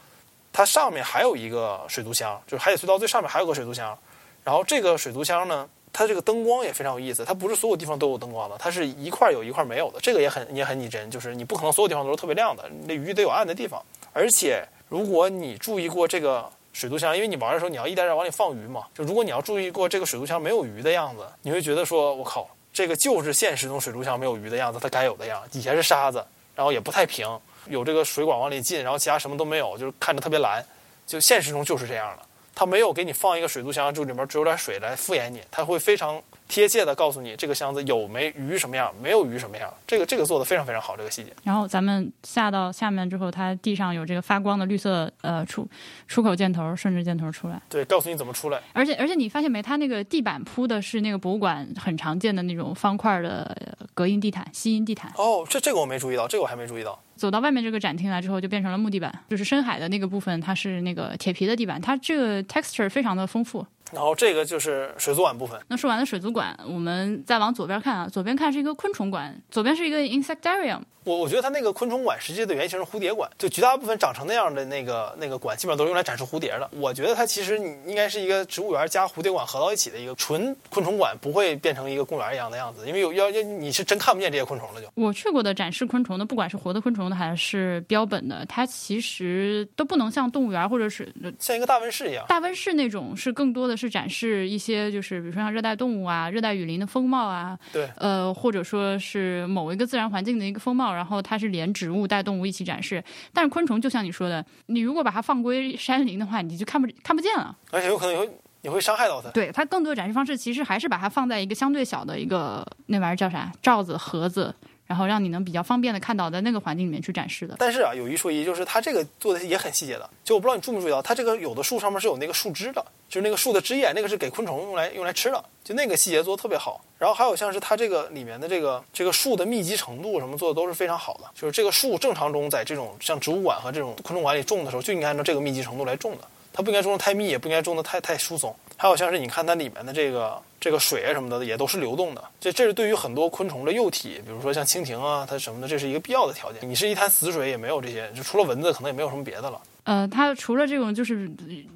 [0.51, 3.97] 它上面还有一个水族箱，就是海底隧道最上面还有个水族箱。
[4.43, 7.23] 然后这个水族箱呢，它这个灯光也非常有意思。
[7.23, 10.01] 它不是所有地方都有灯光的，它是一块有一块没有的。
[10.01, 13.81] 这个也很也很拟真，就是你不可能所有地方都是特别亮的，那鱼得有暗的地方。
[14.15, 26.25] 而且如果你注意过这个水族箱，因为你玩的时候你要一点点往里放鱼嘛，就如果你要注意过这个水族箱没有鱼的样子，你会觉得说，我靠，这个就是现实中水族箱没有鱼的样子，它该有的样，底下是沙子，
[26.59, 27.25] 然后也不太平。
[27.69, 30.65] 有这个水管往里进，然后其他什么都没有，就是看着特别蓝，
[31.07, 32.23] 就现实中就是这样的。
[32.53, 39.73] 它没有给你放一个水族箱，就里面只有点水来敷衍你，它会非常贴切的告诉你这个箱子有没鱼什么样，没有鱼什么样。
[39.87, 41.31] 这个这个做的非常非常好，这个细节。
[41.45, 45.69] 然后咱们下到下面之后，它地上有这个发光的绿色呃出
[46.07, 48.61] 出口箭头、顺着箭头出来，对，告诉你怎么出来。
[48.73, 55.13] 而且而且你发现没，它那个地板铺的是那个博物馆很常见的那种方块的隔音地毯、吸音地毯。
[55.17, 56.99] 哦，这这个我没注意到，这个我还没注意到。
[57.15, 63.67] 走到外面这个展厅来之后，就变成了木地板，就是深海的那个部分，它是那个铁皮的地板，它这个 texture 非常的丰富。
[63.93, 65.61] 然后这个就是水族馆部分。
[65.69, 70.83] 那说完了水族馆，我们再往左边看啊，左边看是一个昆虫馆，左边是一个 insectarium。
[71.05, 76.69] 我我觉得它那个昆虫馆实际的原型是蝴蝶馆，就绝大部分长成那样的那个那个馆，基本上都是用来展示蝴蝶的。
[76.73, 84.89] 我觉得它其实你应该是一个植物园加蝴蝶馆合到一起的一个纯昆虫馆，不会变成一个公园一样的样子，因为有要要你是真看不见这些昆虫了就。
[84.97, 92.27] 我去过的展示昆虫的，不管是活的昆虫的还是标本的，它其实都不能像动物园或者是像一个大温室一样。
[92.29, 101.69] 大温室那种是更多的是展示一些就是比如说像热带动物啊、热带雨林的风貌啊，对，呃，或者说是某一个自然环境的一个风貌，然后它是连。
[101.79, 108.29] 植物带动物一起展示，但是昆虫就像你说的，你如果把它放归山林的话，你就看不看不见了，而且有可能有
[108.63, 109.31] 你会伤害到它。
[109.31, 114.53] 对它更多的展示方式，其实还是把它放在一个相对小的一个那玩意儿叫啥罩子盒子。
[114.89, 117.55] 然后让你能比较方便的看到在那个环境里面去展示的。
[117.59, 120.09] 但是啊，有一说一，就是它这个做的也很细节的。
[120.25, 125.45] 就我不知道你注没注意到，它这个有的树上面是有那个树枝的，就是那个树的枝叶，那个是给昆虫用来用来吃的。
[125.63, 126.83] 就那个细节做的特别好。
[126.99, 131.25] 然后还有像是它这个里面的这个这个树的密集程度什么做的都是非常好的。
[131.35, 136.19] 就是这个树正常中在这种像植物馆和这种昆虫馆里种的时候，就应该按照这个密集程度来种的。
[136.51, 138.57] 它不应该种的太密，也不应该种的太太疏松。
[138.81, 142.25] 还有像是你看它里面的这个这个水啊什么的，也都是流动的。
[142.41, 146.61] 这这是对于很多昆虫的幼体，比如说像蜻蜓啊，它什么的，这是一个必要的条件。
[146.63, 149.61] 你是一滩死水，也没有这些，就除了蚊子，可能也没有什么别的了。
[149.89, 151.27] 呃，它除了这种就是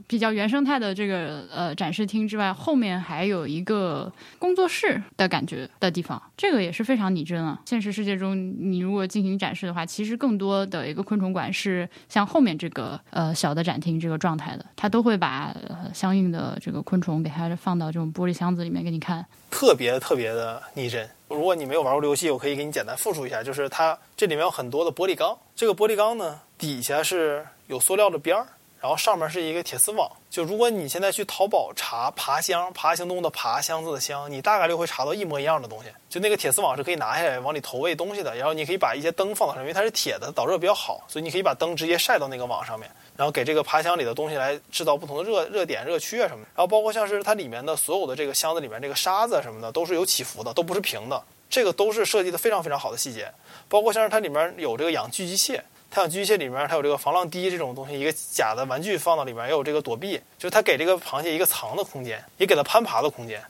[0.07, 7.59] 比较原生态的这个呃展示厅之外，后面还有一个工作室的感觉的地方，这个也是非常拟真啊。
[7.65, 15.57] 现实世界中，你如果进行展示的话，其实更多的一个昆虫馆是像后面这个呃小的展厅这个状态的，它都会把
[15.95, 21.09] 相应的这个昆虫给它放到这种玻璃箱子里面给你看，特别特别的拟真。
[21.33, 27.47] 如果你没有玩过这游戏，我可以给你简单复述一下，就是它这里面有很多的玻璃缸，这个玻璃缸呢底下是。
[27.69, 28.47] 有塑料的边儿，
[28.83, 30.11] 然后上面是一个铁丝网。
[30.29, 35.91] 就如果你现在去淘宝查爬箱，爬行动的爬箱子的箱，你大概率会查到一模一样的东西。
[36.09, 46.51] 就那个铁丝网是可以拿下来往里投喂东西的，然后你可以把一些灯放到上面，因为它是铁的，导热比较好，所以你可以把灯直接晒到那个网上面，然后给这个爬箱里的东西来制造不同的热热点、热区啊什么的。
[46.57, 53.33] 然后包括像是它里面的所有的这个箱子里面这个沙子什么的都是有起伏的，都不是平的，这个都是设计的非常非常好的细节。
[53.69, 55.63] 包括像是它里面有这个养巨机蟹。
[55.95, 63.43] 它养巨蟹里面，它有这个防浪堤这种东西，一个假的玩具放到里面，也有这个躲避，就是它给这个螃蟹一个藏的空间，也给它攀爬的空间。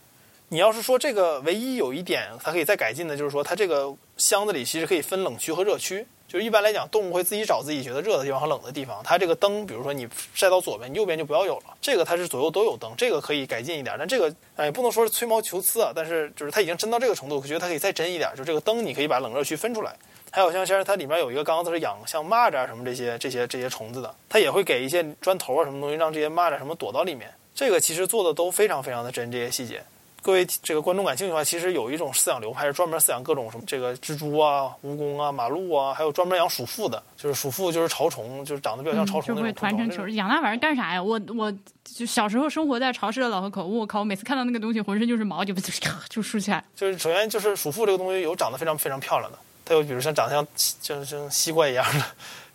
[0.49, 6.05] 你要是说这个唯一有一点它可以再改进的，就是说它这个箱子里其实可以分冷区和热区。
[6.27, 9.03] 就是一般来讲，动物会自己找自己觉得热的地方和冷的地方。
[9.05, 11.77] 它这个灯，比如说你晒到左边，你右边就不要有了。
[11.81, 13.95] 这个它是左右都有灯，这个可以改进一点。
[13.99, 18.31] 但这个哎，不能说是吹毛求疵啊，但是就是它已经真到这个程度，我觉得它可以再真一点。
[18.35, 19.95] 就这个灯，你可以把冷热区分出来。
[20.33, 27.31] 还有像像它里面有一个缸子是养像蚂蚱什么这些这些这些虫子的，它也会给一些砖头啊什么东西，让这些蚂蚱什么躲到里面。
[27.55, 29.83] 这个其实做的都非常非常的真，这些细节。
[30.23, 39.37] 各位这个观众感兴趣的话，其实有一种饲养流派是专门饲养各种什么这个蜘蛛啊、蜈蚣啊、马鹿啊，还有专门养鼠妇的，就是鼠妇就是潮虫，就是长得比较像潮虫那种。
[39.37, 41.03] 就会团成球，养那玩意儿干啥呀？
[41.03, 41.53] 我我
[41.85, 45.53] 就小时候生活在潮湿的老河口，我靠，我每次看到那个东西，浑身就是毛，就
[46.09, 46.65] 就竖起来。
[46.75, 49.39] 就是首先就是鼠妇这个东西有长得非常非常漂亮的。
[49.65, 50.47] 它有，比如像长得像
[50.81, 52.05] 就是像西瓜一样的，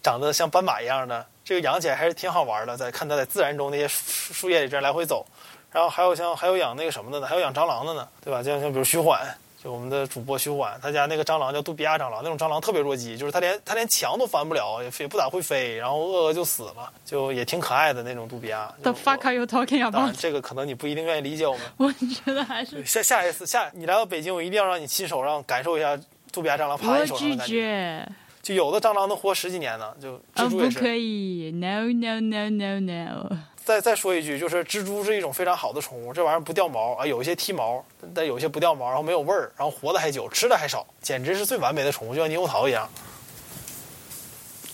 [0.04, 2.76] 长得像斑马一样的，这个养起来还是挺好玩的。
[2.76, 5.26] 在看它在自然中那些树树叶里这样来回走，
[5.72, 7.28] 然后还有像还有养那个什么的呢？
[7.28, 8.44] 还有养蟑螂的呢，对吧？
[8.44, 9.26] 像像比如徐缓，
[9.64, 18.74] 就我们的主播徐缓，他家那个蟑螂叫杜比亚蟑螂，那种蟑螂特别弱鸡，就是它连它连墙都翻不了，也也不咋会飞，然后饿饿就死了，就也挺可爱的那种杜比亚。
[18.84, 20.16] The fuck are you talking about？
[20.20, 21.62] 这个可能你不一定愿意理解我们。
[21.78, 25.98] 我觉得还是下下一次下你来到北京，我一定要让你亲手让感受一下。
[26.38, 28.08] 杜比亚蟑螂趴你手上的感觉，
[28.44, 29.92] 就有的蟑螂能活十几年呢。
[30.00, 30.78] 就蜘蛛也是。
[30.78, 33.38] 不可以，no no no no no。
[33.56, 42.88] 再再说一句，就是蜘蛛是一种非常好的宠物，这玩意儿不掉毛啊，有一些剃毛，但有些不掉毛，然后没有味儿，然后活的还久，吃的还少，简直是最完美的宠物，就像猕猴桃一样。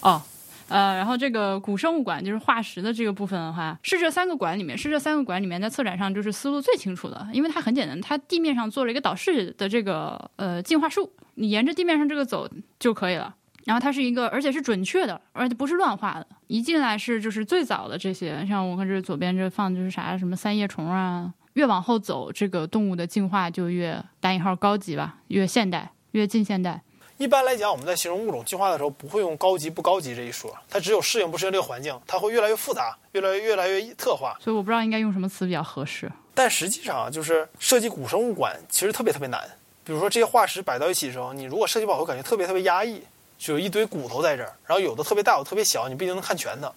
[0.01, 0.21] 哦。
[0.69, 13.35] 呃，然后这个古生物馆就是化石的这个部分的话，是这三个馆里面，是这三个馆里面在策展上就是思路最清楚的，因为它很简单，它地面上做了一个导视的这个呃进化树，你沿着地面上这个走就可以了。
[13.65, 16.27] 然后它是一个，而且是准确的，而且不是乱画的。
[16.47, 26.81] 一进来是就是最早的这些，像我看这左边这放就是啥什么三叶虫啊，越往后走，这个动物的进化就越打引号高级吧，越现代，越近现代。
[27.17, 34.35] 一般来讲，我们在形容物种进化的时候，不会用高级不高级这一说，它只有适应不适应这个环境，它会越来越复杂，越来越越来越特化。
[34.41, 36.11] 所以我不知道应该用什么词比较合适。
[36.33, 39.39] 但实际上啊，就是设计古生物馆其实特别特别难。
[39.85, 43.01] 比如说这些化石摆到一起的时候，你如果设计不好，感觉特别特别压抑，
[43.37, 46.73] 就有一堆骨头在这儿，然后有的特别大，有的特别小，你不一定能看全的。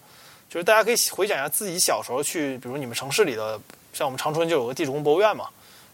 [0.49, 3.61] 就是大家可以回想一下自己小时候去，比如你们城市里的，
[3.92, 5.49] 像我们长春就有个地质博物院嘛，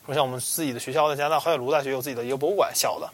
[0.07, 3.09] 说像我们自己的学校在加拿大怀铁卢大学有自己的一个博物馆，小的。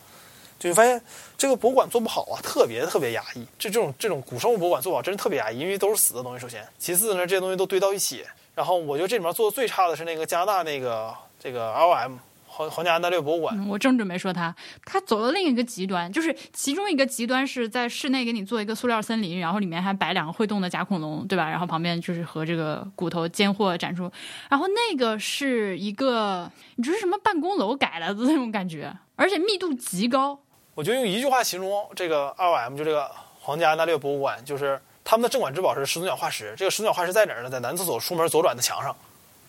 [0.58, 1.00] 就发现
[1.36, 3.46] 这个博物馆做不好啊，特别特别压抑。
[3.56, 6.40] 这这种这种古生物博物馆做不好，真是特别压抑，因为都是死的东西。
[6.40, 8.24] 首先，其次呢，这些东西都堆到一起。
[8.56, 12.18] 然后，我觉得这里面做的最差的是那个加拿大那个这个 LM
[12.58, 13.68] 皇皇家安大略博物馆。
[13.68, 14.52] 我正准备说他，
[14.84, 21.48] 他走了另一个极端，就是其中一个极端是在室内给你做一个塑料森林，然后里面还摆两个会动的假恐龙，对吧？
[21.48, 24.10] 然后旁边就是和这个骨头间货展出。
[24.48, 30.36] 然后那个是一个，你这是什么办公楼改来的那种感觉，而且密度极高。
[30.74, 33.08] 我就用一句话形容这个 2M，就这个
[33.40, 36.54] 皇家安大略博物馆，就是他们的镇馆之宝是始祖鸟化石。
[36.56, 37.50] 这个始祖鸟化石在哪儿呢？
[37.50, 38.96] 在男厕所出门左转的墙上。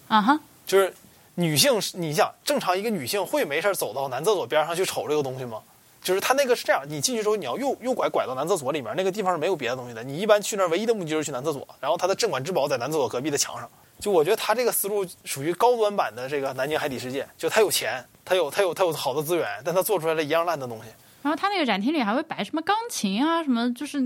[0.07, 0.93] 啊哈，就是
[1.39, 5.61] 女性，你想正常一个女性会没事走到男厕所边上去瞅这个东西吗？
[6.01, 10.03] 就是他那个是这样，你进去之后你要右右拐拐到男厕所里面，那个地方是没有别的东西的。
[10.03, 13.69] 你一般去那儿唯一的目的就是去男厕所，然后他的镇馆之宝在男厕所隔壁的墙上。
[13.99, 20.85] 就我觉得他这个思路属于高端版的这个南京海底世界，就他有钱，他有他有他有好的资源，但他做出来了一样烂的东西。
[21.21, 24.01] 然后他那个展厅里还会摆什么钢琴啊，什么就是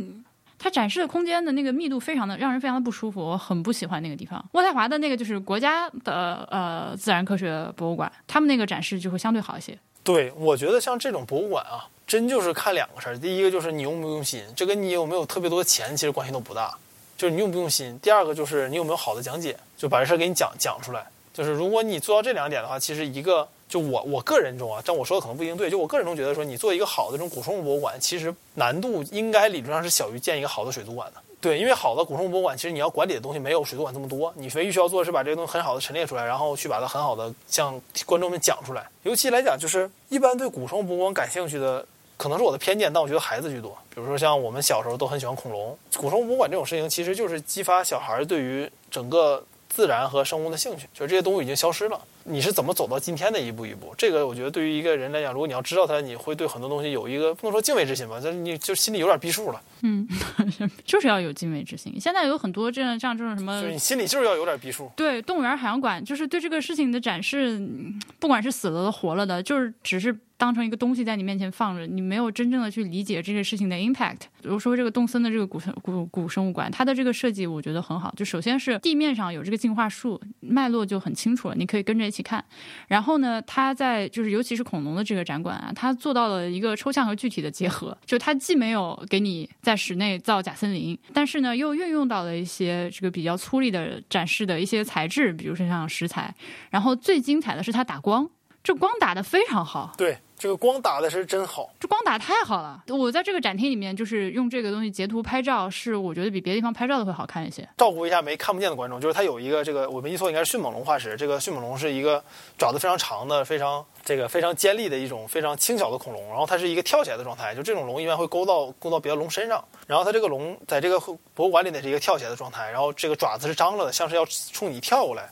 [0.63, 4.43] 它展示的空间的那个密度非常的让人非常的不舒服，我很不喜欢那个地方。
[4.53, 9.77] 渥太华的那个就是国家的呃自然科学博物馆，他们那个展示就会相对好一些。
[10.05, 16.73] 对，我觉得像这种博物馆啊，真就是看两个事儿，第一个就是你用不用心，这跟你有没有特别多的钱其实关系都不大，
[17.17, 17.99] 就是你用不用心。
[18.01, 21.05] 第二个就是你有没有好的讲解，就把这事儿给你讲讲出来。
[21.33, 23.45] 就是如果你做到这两点的话，其实一个。
[23.73, 25.67] 就我我个人中啊，但我说的可能不一定对。
[25.67, 31.19] 就我个人中觉得说，你做一个好的这种古生物博物馆，其实难度应该理论上是小于建一个好的水族馆的。
[31.41, 34.31] 对，因为好的古生物博物馆，其实你要管理的东西没有水族馆这么多。
[34.37, 38.87] 你唯一需要做的是把这些东西很好的陈列出来，然后去把它很好的向观众们讲出来。
[39.01, 41.83] 尤其来讲，就是一般对古生物博物馆感兴趣的。
[42.15, 43.75] 可能是我的偏见，但我觉得孩子居多。
[43.89, 51.99] 比如说像我们小时候都很喜欢恐龙，古生物博物馆这种事情，其实就是激发小孩对于整个自然和生物的兴趣，就是这些动物已经消失了。
[52.25, 53.93] 你是怎么走到今天的一步一步？
[53.97, 59.61] 这个我觉得对于一个人来讲，如果你要知道他，你会对很多东西有一个不能说敬畏之心吧，但是你就心里有点逼数了。
[59.81, 60.07] 嗯，
[60.85, 61.99] 就是要有敬畏之心。
[61.99, 64.89] 现在有很多这样像这种什么就是，你心里就是要有点逼数。
[64.95, 74.17] 对动物园、海洋馆，就是对这个事情的展示，嗯不管是死了的、活了的，就是只是当成一个东西在你面前放着，你没有真正的去理解这个事情的 impact。
[74.41, 78.13] 比如说这个动森的这个古生古古生物馆，它的这个设计我觉得很好。
[78.17, 82.43] 就首先是地面上有这个进化树，脉络就很清楚了，你可以跟着一起看。
[82.87, 96.35] 然后呢，它在就是尤其是恐龙的这个展馆啊，它做到了一个抽象和具体的结合，就它既没有给你在室内造假森林，但是呢又运用到了一些这个比较粗粝的展示的一些材质，比如说像石材。
[96.69, 98.29] 然后最精彩的是它打光，
[98.63, 99.91] 这光打得非常好。
[99.97, 101.69] 对，这个光打的是真好。
[101.81, 102.81] 这光打太好了！
[102.87, 107.67] 我在这个展厅里面，就是用这个东西截图拍照，是我觉得比别的地方拍照的会好看一些。
[107.77, 111.17] 照顾一下没看不见的观众，就是它有一个这个我没记错应该是迅猛龙化石。
[111.17, 112.23] 这个迅猛龙是一个
[112.57, 120.97] 爪子非常长的、非常这个非常尖利的一种非常轻巧的恐龙，然后它是一个跳起来的状态，就这种龙一般会勾到勾到别的龙身上，然后它这个龙在这个
[121.33, 125.23] 博物馆里呢是一个跳起来的状态，然后这个爪子是张了的，像是要冲你跳过来，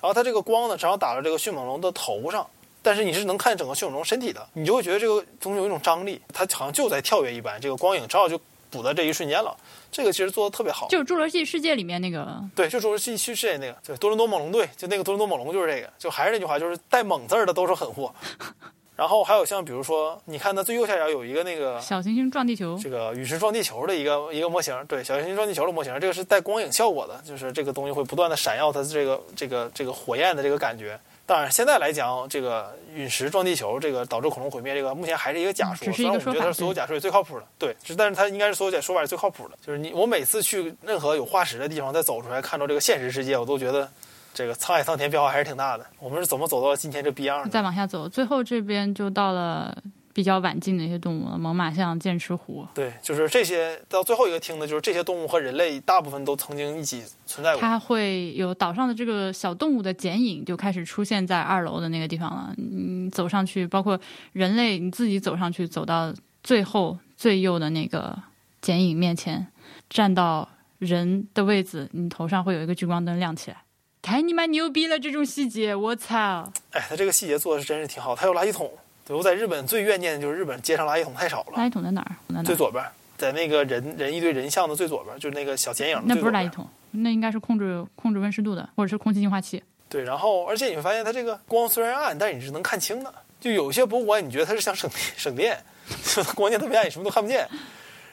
[0.00, 2.44] 然后它这个光呢正好打到这个迅猛龙的头上。
[2.82, 9.56] 但是你是能看见整个迅猛龙身体的，你就会觉得这个东西有一种张力，它好像就在跳跃一般，这个光影正好就补在这一瞬间了。
[9.92, 10.86] 这个其实做的特别好。
[10.88, 18.14] 就是《侏罗纪世界》里面那个，对，就侏罗纪世界那个，对，多伦多猛龙队，就那个多伦多猛龙就是这个，就还是那句话，就是带“猛”字儿的都是狠货。
[18.96, 31.00] 然后还有像比如说，你看它最右下角有一个那个小行星撞地球，这个陨石撞地球的一个一个模型，对，小行星撞地球的模型，这个是带光影效果的，就是这个东西会不断的闪耀它这个这个这个火焰的这个感觉。
[31.30, 35.86] 当然，现在来讲，这个陨石撞地球，这个导致恐龙毁灭，这个目前还是一个假说。
[35.86, 39.56] 只是一个说法虽然我们觉得它是所有假说里最靠谱的，对，是但是它应该是所有假说法里最靠谱的。
[39.64, 43.88] 就是你，我每次去任何有化石的地方，再走出来看到这个现实世界，我都觉得
[44.34, 45.86] 这个沧海桑田变化还是挺大的。
[46.00, 47.48] 我们是怎么走到今天这逼样的？
[47.48, 49.72] 再往下走，最后这边就到了
[50.20, 52.66] 比较晚近的一些动物了，猛犸象、剑齿虎。
[52.74, 53.80] 对，就是这些。
[53.88, 57.60] 到最后一个听的就是这些动物和人类大部分都曾经一起存在过。
[57.62, 62.52] 它会有岛上的这个小动物的剪影就开始出现在二楼的那个地方了。
[62.58, 63.98] 你走上去，包括
[64.34, 66.12] 人类你自己走上去，走到
[66.42, 68.14] 最后最右的那个
[68.60, 69.46] 剪影面前，
[69.88, 70.46] 站到
[70.78, 73.56] 人的位置，你头上会有一个聚光灯亮起来。
[74.02, 74.98] 太你妈牛逼了！
[74.98, 76.52] 这种细节，我操！
[76.72, 78.14] 哎，它这个细节做的是真是挺好。
[78.14, 78.70] 它有垃圾桶。
[79.06, 81.56] 对，我在日本最怨念的就是日本街上垃圾桶太少了。
[81.56, 82.16] 垃圾桶在哪儿？
[82.28, 82.42] 哪？
[82.42, 82.84] 最左边，
[83.18, 86.14] 在那个人人一堆人像的最左边，就是那个小剪影那。
[86.14, 89.62] 不是垃圾桶，那应该是控制控制温湿度的，或者是空气净化器。
[89.88, 93.12] 对，然后而且你会发现它这个光虽然暗，但是你是能看清的。
[93.40, 95.58] 就有些博物馆你觉得它是想省省电，
[96.14, 97.48] 就光线特别暗，你什么都看不见。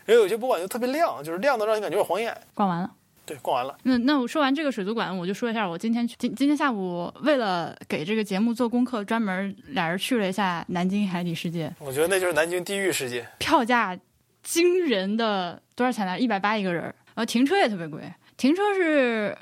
[0.05, 2.35] 然后有些博物馆就特别亮，就是亮的让你感觉有点晃眼。
[2.53, 2.89] 逛完了。
[3.27, 3.77] 对，逛完了。
[3.83, 13.27] 那那我说完这个水族馆，我就说一下我今天去今今天下午为了给这个节目做功课，专门俩人去了一下南京海底世界，我觉得那就是南京地狱世界。
[13.37, 13.95] 票价
[14.43, 16.17] 惊人的多少钱来？
[16.17, 18.01] 一百八一个人，然后停车也特别贵，
[18.37, 19.37] 停车是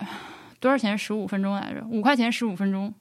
[0.59, 0.97] 多少钱？
[0.97, 2.91] 十五分钟来着，五块钱十五分钟，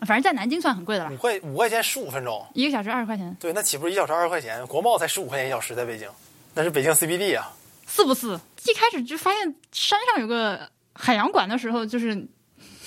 [0.00, 4.66] 反正在南京算很贵的了五，块五块钱十五分钟，一个小时二十块钱，对，那岂不是一小时二十块钱？
[4.66, 6.08] 国贸才十五块钱一小时，在北京，
[6.54, 7.52] 那是北京 CBD 啊。
[7.86, 8.38] 是不是？
[8.64, 12.14] 一开始就发现山上有个海洋馆的时候，就是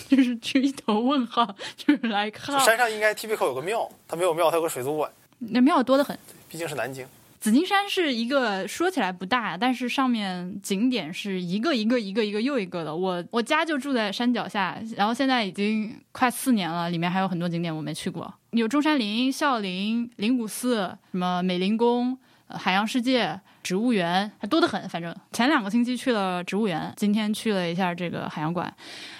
[0.07, 6.17] 就是去一头问号，就是来看山上应该 typical 有个庙，它没有庙，它有个水族馆，那庙多得很。
[6.47, 7.05] 毕竟是南京。
[7.41, 12.95] 紫金山是一个说起来不大，但是上面景点是一个一个一个一个又一个的。
[12.95, 22.17] 我我家就住在山脚下，然后现在已经快四年了，里面还有很多景点我没去过，有中山陵、孝陵、灵谷寺、什么美龄宫、
[22.47, 24.87] 呃海洋世界、植物园，还多得很。
[24.87, 28.71] 反正前两个星期去了植物园，今天去了一下这个海洋馆。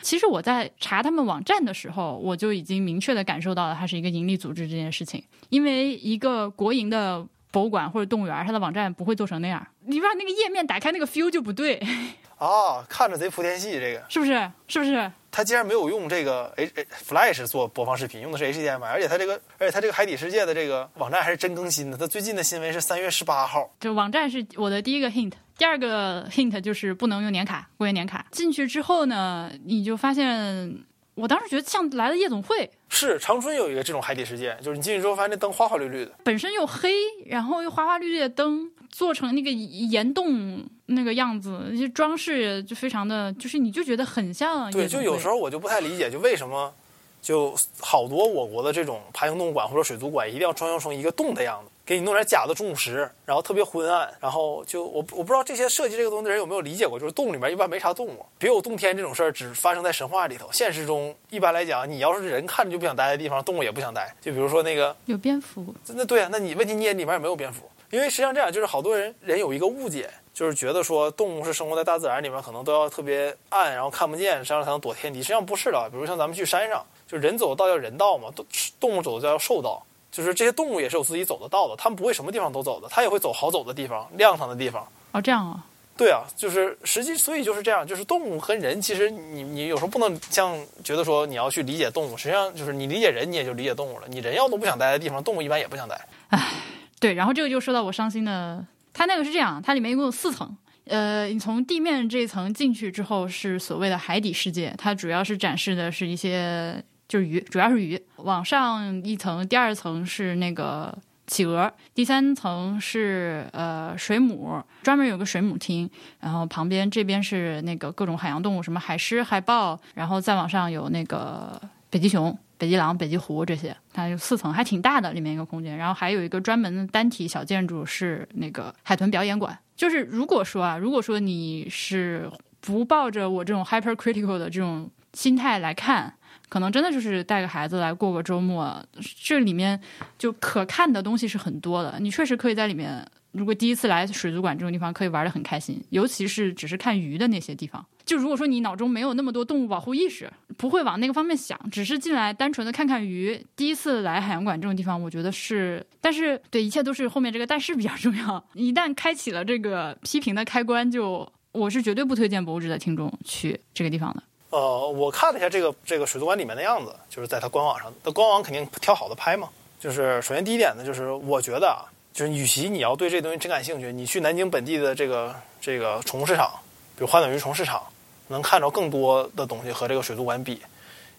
[0.04, 7.26] 其实我在查他们网站的时候，我就已经明确的感受到了它是一个盈利组织这件事情，因为一个国营的。
[7.52, 9.66] 博物馆或者动物园，它的网站不会做成那样。
[9.86, 11.82] 你把那个页面打开，那个 feel 就不对，
[12.38, 14.52] 哦，看着贼莆田系，这个是不是？
[14.68, 15.10] 是不是？
[15.36, 21.98] 它竟然没有用这个 H H Flash 做播放视频，用的是 HDMI，而且它这个，而且它这个海底世界的这个网站还是真更新的。
[21.98, 28.26] 它最近的新闻是三月十八号，这网站是我的第一个 hint，第二个 hint 就是不能用年卡，会员年卡。
[28.32, 36.94] 进去之后呢，你就发现，我当时觉得像来了夜总会，是长春有一个这种海底世界，就是你进去之后发现那灯花花绿绿的，本身又黑，
[37.26, 46.74] 然后又花花绿绿的灯，做成那个岩洞那个样子，那些装饰就非常的，就是你就觉得很像对，就有时候我就不太理解，就为什么
[47.22, 64.16] 就好多我国的这种爬行动物馆或者水族馆一定要装修成一个洞的样子，给你弄点假的钟乳石，然后特别昏暗，然后就我我不知道这些设计这个东西的人有没有理解过，就是洞里面一般没啥动物，别有洞天这种事儿只发生在神话里头，现实中一般来讲，你要是人看着就不想待的地方，动物也不想待。
[64.22, 75.22] 就比如说那个有蝙蝠，那对啊，那你问题你也里面也没有蝙蝠，因为实际上这样就是好多人人有一个误解，就是觉得说动物是生活在大自然里面，可能都要特别暗，然后看不见，这样才能躲天敌。
[75.22, 78.46] 实际上不是的，比如像咱们去山上，就人走的道叫人道嘛，动
[78.82, 79.82] 动物走的叫兽道。
[80.12, 84.86] 就是这些动物也是有自己走的道的，它们不会什么地方都走的，它也会走好走的地方、亮堂的地方。
[85.14, 85.64] 哦，这样啊？
[85.98, 94.08] 对啊，就是实际，所以就是这样，就是动物和人，其实你你有时候不能像觉得说你要去理解动物，实际上就是你理解人，你也就理解动物了。
[94.10, 95.98] 你人要都不想待的地方，动物一般也不想待。
[96.30, 96.52] 唉，
[97.00, 106.84] 对，然后这个就说到我伤心的，它那个是这样，它里面一共有四层，呃，你从地面这一层进去之后是所谓的海底世界，它主要是展示的是一些。
[107.08, 108.02] 就是鱼，主要是鱼。
[108.16, 110.92] 往上一层，第二层是那个
[111.28, 115.88] 企鹅，第三层是呃水母，专门有个水母厅。
[116.20, 119.80] 然后旁边这边是那个各种海洋动物，什么海狮、海豹。
[119.94, 123.76] 然后再往上有那个北极熊、北极狼、北极狐这些。
[123.94, 125.78] 它有四层，还挺大的，里面一个空间。
[125.78, 129.58] 然后还有一个专门的单体小建筑是那个海豚表演馆。
[129.76, 132.30] 就是如果说啊，如果说你是
[132.62, 136.14] 不抱着我这种 hyper critical 的这种心态来看。
[136.48, 138.82] 可能真的就是带个孩子来过个周末，
[139.24, 139.78] 这里面
[140.18, 141.98] 就可看的东西是很多的。
[142.00, 145.84] 你确实可以在里面，如果第一次来水族馆这种地方，可以玩的很开心。
[145.90, 153.44] 尤其是只是看鱼的那些地方，就如果说你脑中没有那么多动物保护意识，不会往那个方面想，只是进来单纯的看看鱼。
[153.56, 158.44] 第一次来海洋馆这种地方，我觉得是， 但是对一切都是后面这个但是比较重要。
[158.54, 164.22] 一旦开启了这个批评的开关，就我是绝对不推荐博物志的听众去这个地方的。
[164.52, 169.50] 呃，我看了一下这个这个水族馆里面的样子，就是在它官网上，它官网肯定挑好的拍嘛。
[169.80, 171.84] 就是首先第一点呢，就是我觉得啊，
[172.14, 176.50] 就是与其你要对这东西真感兴趣，你去南京本地的这个这个宠物市场，
[176.96, 177.84] 比如花鸟鱼虫市场，
[178.28, 180.62] 能看着更多的东西和这个水族馆比。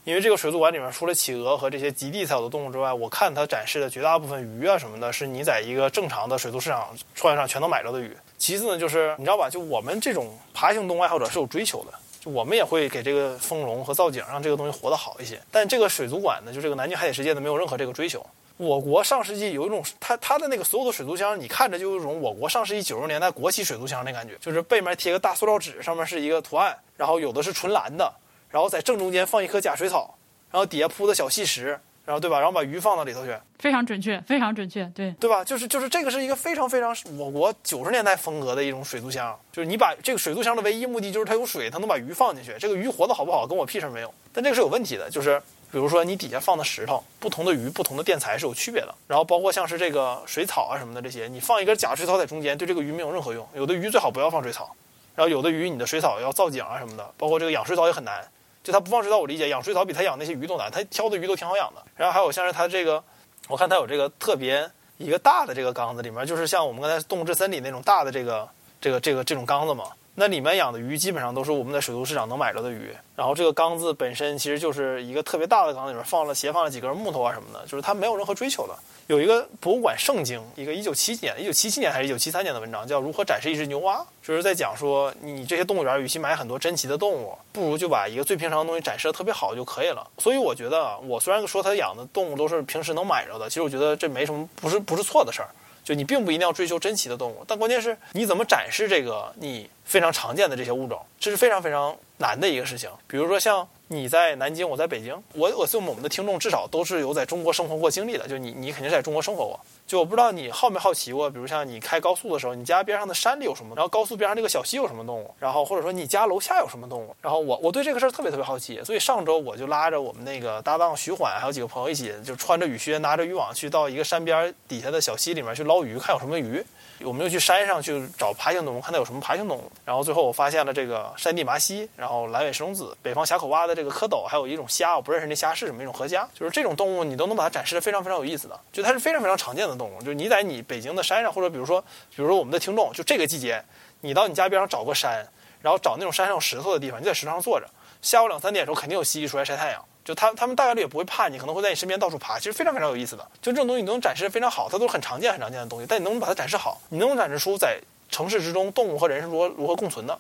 [0.04, 8.16] 因为这个水族馆里面除了企鹅和这些极地才有的动物之外，我看它展示的绝大部分鱼啊什么的，是你在一个正常的水族市场串业上全都买着的鱼。
[8.38, 11.92] 其次呢，就是你知道吧，就我们这种爬行动物爱好者是有追求的。
[12.20, 15.40] 就我们也会给这个丰容和造景，让这个东西活得好一些。
[15.50, 18.24] 但这个水族馆呢，就这个南京海底世界呢，没有任何这个追求。
[18.57, 28.12] 我国上世纪有一种，它它的那个所有的水族箱，你看着就有一种我国上世纪九十年代国企水族箱那感觉，就是背面贴个大塑料纸，上面是一个图案，然后有的是纯蓝的，
[28.50, 30.16] 然后在正中间放一颗假水草，
[30.50, 31.78] 然后底下铺的小细石。
[32.07, 32.38] 然后对吧？
[32.38, 35.42] 然后把鱼放到里头去，非常准确，非常准确，对对吧？
[35.42, 42.54] 就是就是这个是一个非常非常我国九十年代风格的一种水族箱，就是你把这个水族箱的唯一目的就是它有水，它能把鱼放进去。
[42.61, 44.14] 这个鱼活得好不好跟我屁事没有。
[44.32, 48.94] 但这个是有问题的，就是比如说你底下放的石头，不同的鱼、不同的垫材是有区别的。
[49.06, 53.46] 然后包括像是这个水草啊什么的这些，你放一根假水草在中间，对这个鱼没有任何用。
[53.54, 54.74] 有的鱼最好不要放水草，
[55.14, 58.26] 然后有的鱼你的水草要造景啊什么的，包括这个养水草也很难。
[58.62, 60.70] 就它不放水草，我理解养水草比它养那些鱼都难。
[60.70, 61.82] 它挑的鱼都挺好养的。
[61.96, 63.02] 然后还有像是它这个，
[63.48, 68.48] 我看它有这个特别一个大的这个缸子，里面就是像我们刚才动物之森里那种大的这个
[68.80, 69.84] 这个这个这种缸子嘛。
[70.18, 72.90] 那里面养的鱼基本上都是我们在水族市场能买着的鱼。
[73.14, 78.74] 然后这个缸子本身其实就是一个特别大的缸，里面放了斜放了几根木头啊什么的，就是它没有任何追求的。
[79.08, 90.04] 有一个博物馆圣经，一个一九七几年、一九七七年还是一九七三年的文章，叫《如何展示一只牛蛙》，就是在讲说，你这些动物园与其买很多珍奇的动物，不如就把一个最平常的东西展示的特别好就可以了。
[90.18, 95.48] 所以我觉得，我虽然说他养的动物都是平时能买着的，其实我觉得这没什么，不是不是错的事儿。
[95.87, 102.91] 就你并不一定要追求珍奇的动物，但关键是你怎么展示这个你非常常见的这些物种，这是非常非常难的一个事情。
[103.07, 103.66] 比如说像。
[103.89, 109.61] 你在南京，我在北京，我我我们的听众至少都是有在中国生活过经历的，就你你肯定是在中国生活过。
[109.87, 126.61] 就我不知道你好没好奇过，比如像你开高速的时候，你家边上的山里有什么，然后高速边上这个小溪有什么动物，然后或者说你家楼下有什么动物，然后我我对这个事儿特别特别好奇，所以上周我就拉着我们那个搭档徐缓还有几个朋友一起，就穿着雨靴拿着渔网去到一个山边底下的小溪里面去捞鱼，看有什么鱼。
[127.05, 129.70] 我们又去山上去找爬行动物，看它有什么爬行动物。
[129.84, 136.29] 然后最后我发现了这个山地麻蜥，然后蓝尾石龙子，北方峡口蛙的这个蝌蚪，还有一种虾，我不认识那虾是什么一种河虾。
[136.35, 140.01] 就是这种动物，你都能把它展示的非常非常有意思的，就它是非常非常常见的动物。
[140.01, 141.81] 就是你在你北京的山上，或者比如说，
[142.14, 143.62] 比如说我们的听众，就这个季节，
[144.01, 145.24] 你到你家边上找个山，
[145.61, 147.68] 然后找那种山上有石头的地方，你在石头上坐着，
[148.01, 149.85] 下午两三点的时候肯定有蜥蜴出来晒太阳。
[150.05, 153.29] 就它，它们大概率也不会怕你，可能会在你身边到处爬，其实非常非常有意思的。
[153.43, 155.87] 就这种东西，你能展示非常好，它都是很常见、很常见的东西。
[155.89, 156.81] 但你能不能把它展示好？
[156.91, 160.16] 你能不能展示出在城市之中，动物和人是如何如何共存的？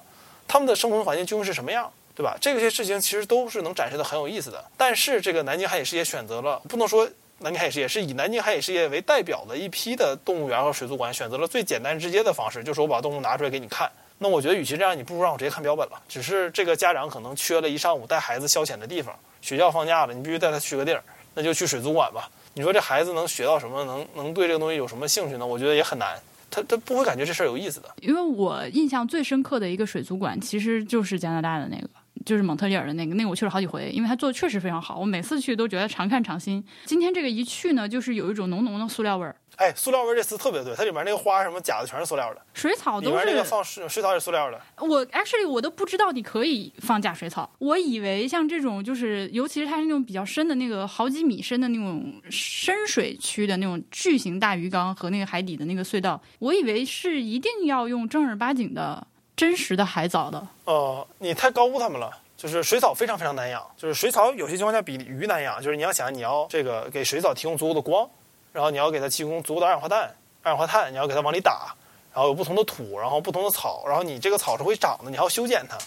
[0.48, 2.36] 它们的生存环境究竟是什么样，对吧？
[2.40, 4.64] 这些事情其实都是能展示的很有意思的。
[4.76, 7.06] 但是这个南京海底世界选择了，不能说
[7.40, 13.90] 南京海事业是以南京海事业为代表的一批的动物园和水族馆选择了最简单直接的方式，就是我把动物拿出来给你看。
[14.18, 16.02] 那我觉得，与其这样，你不如让我直接看标本了。
[16.08, 21.04] 只是这个家长可能缺了一上午带孩子消遣的地方，学校放假了，你必须带他去个地儿，
[21.34, 22.30] 那就去水族馆吧。
[22.54, 23.84] 你说这孩子能学到什么？
[23.84, 25.46] 能能对这个东西有什么兴趣呢？
[25.46, 26.18] 我觉得也很难。
[26.50, 27.94] 他他不会感觉这事儿有意思的。
[28.00, 31.86] 因为我印象最深刻的一个水族馆，其实就是加拿大的那个。
[32.26, 36.62] 就是蒙特利尔的那个，那个我去了好几回，因为他做的确实非常好，我每次去都觉得常看常新。
[36.84, 39.34] 今天这个一去呢，就是有一种浓浓的塑料味儿。
[39.54, 43.16] 哎，塑料味儿这词特别对，它里面那个花什么假的全是塑料的，水草都是。
[43.16, 44.60] 里面那个放水水草也是塑料的。
[44.78, 59.06] 我 actually 我都不知道你可以放假水草，我以为像这种就是，尤其是它是那种比较深的那个好几米深的那种深水区的那种巨型大鱼缸和那个海底的那个隧道，我以为是一定要用正儿八经的
[59.36, 60.48] 真实的海藻的。
[60.64, 62.10] 哦，你太高估他们了。
[62.36, 65.58] 就是水草非常非常难养，就是水草有些情况下比鱼难养。
[65.62, 68.06] 就是你要想，你要这个给水草提供足够的光，
[68.52, 71.74] 然后你要给它提供足够的二氧化碳，二氧化碳你要给它往里打，
[72.12, 75.78] 然后有不同的土，然后不同的草，然后你这个草是会长的，你还要修剪它。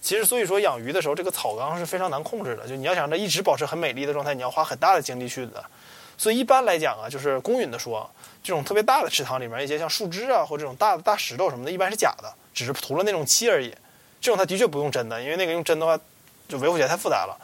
[0.00, 2.66] 其实所以说养鱼的时候，这个草缸是非常难控制的。
[2.66, 5.64] 就你要想让它一直保持很美丽的状态，你要花很大的精力去的。
[6.18, 8.10] 所以一般来讲啊，就是公允的说，
[8.42, 13.74] 这种特别大的池塘里面一些像树枝啊或这种大的大石头什么的，一般是假的，只是涂了那种漆而已。
[14.20, 15.98] 这种它的确不用针的，因为那个用针的话，
[16.48, 17.36] 就维护起来太复杂了。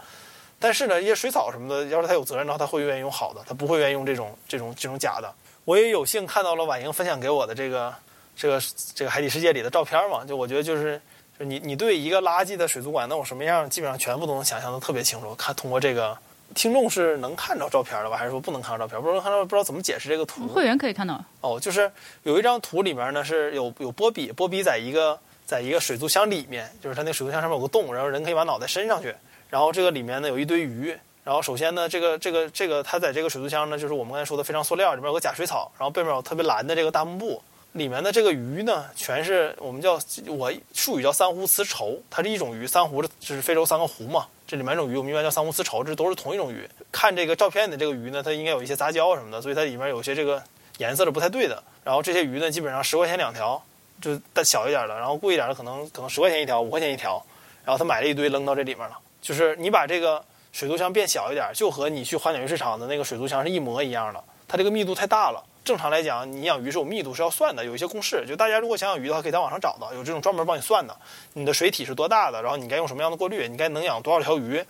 [0.61, 5.32] 但是呢，一些水草什么的，要是他有责任的话，他会愿意用好的，他不会愿意用这种这种这种假的。
[5.64, 7.94] 我也有幸看到了婉莹分享给我的这个
[8.36, 8.61] 这个
[8.94, 11.00] 这个海底世界里的照片嘛，就我觉得就是
[11.38, 15.34] 就你你对一个垃圾的水族馆能有什么样，基本上全部都能想象的特别清楚。
[15.34, 16.16] 看通过这个
[16.55, 19.01] 听众是能看到照片的吧，还是说不能看到照片？
[19.01, 20.46] 不能看到，不知道怎么解释这个图。
[20.49, 21.22] 会员可以看到。
[21.40, 21.90] 哦，就是
[22.22, 25.18] 有一张图里面呢是有有波比，波比在一个。
[25.49, 29.14] 在一个水族箱里面，就是它那水族箱上面有个洞，然后人可以把脑袋伸上去，
[29.49, 30.94] 然后这个里面呢有一堆鱼，
[31.24, 37.42] 然后首先呢这个这个这个它在这个水族箱呢就是我们刚才说的非常塑料，里面有个假水草，然后背面有特别蓝的这个大幕布，
[37.72, 46.68] 里面的这个鱼呢全是我们叫我术语叫三湖雌绸，它是一种鱼，三湖就是非洲三个湖嘛，这里面种鱼我们一般叫三湖丝绸，这都是同一种鱼。
[46.90, 50.42] 看这个照片的这个鱼呢，它应该有一些杂交什么的，所以它里面有些这个
[50.78, 51.62] 颜色是不太对的。
[51.84, 53.62] 然后这些鱼呢基本上十块钱两条。
[54.01, 57.20] 就再小一点的，然后贵一点的，可能可能十块钱一条，五块钱一条，
[57.64, 58.96] 然后他买了一堆扔到这里面了。
[59.20, 64.22] 就是你把这个水族箱变小一点，就和你去花鸟鱼市场的那个水族箱是一模一样的。
[64.46, 65.44] 它这个密度太大了。
[65.68, 68.24] 正常来讲，你养鱼是有密度是要算的，有一些公式。
[68.26, 70.96] 就大家如果想养鱼的话，可以在网上找到，有这种专门帮你算的。
[71.34, 74.64] 你的水体是多大的，然后你该用什么样的过滤，你该能养多少条鱼，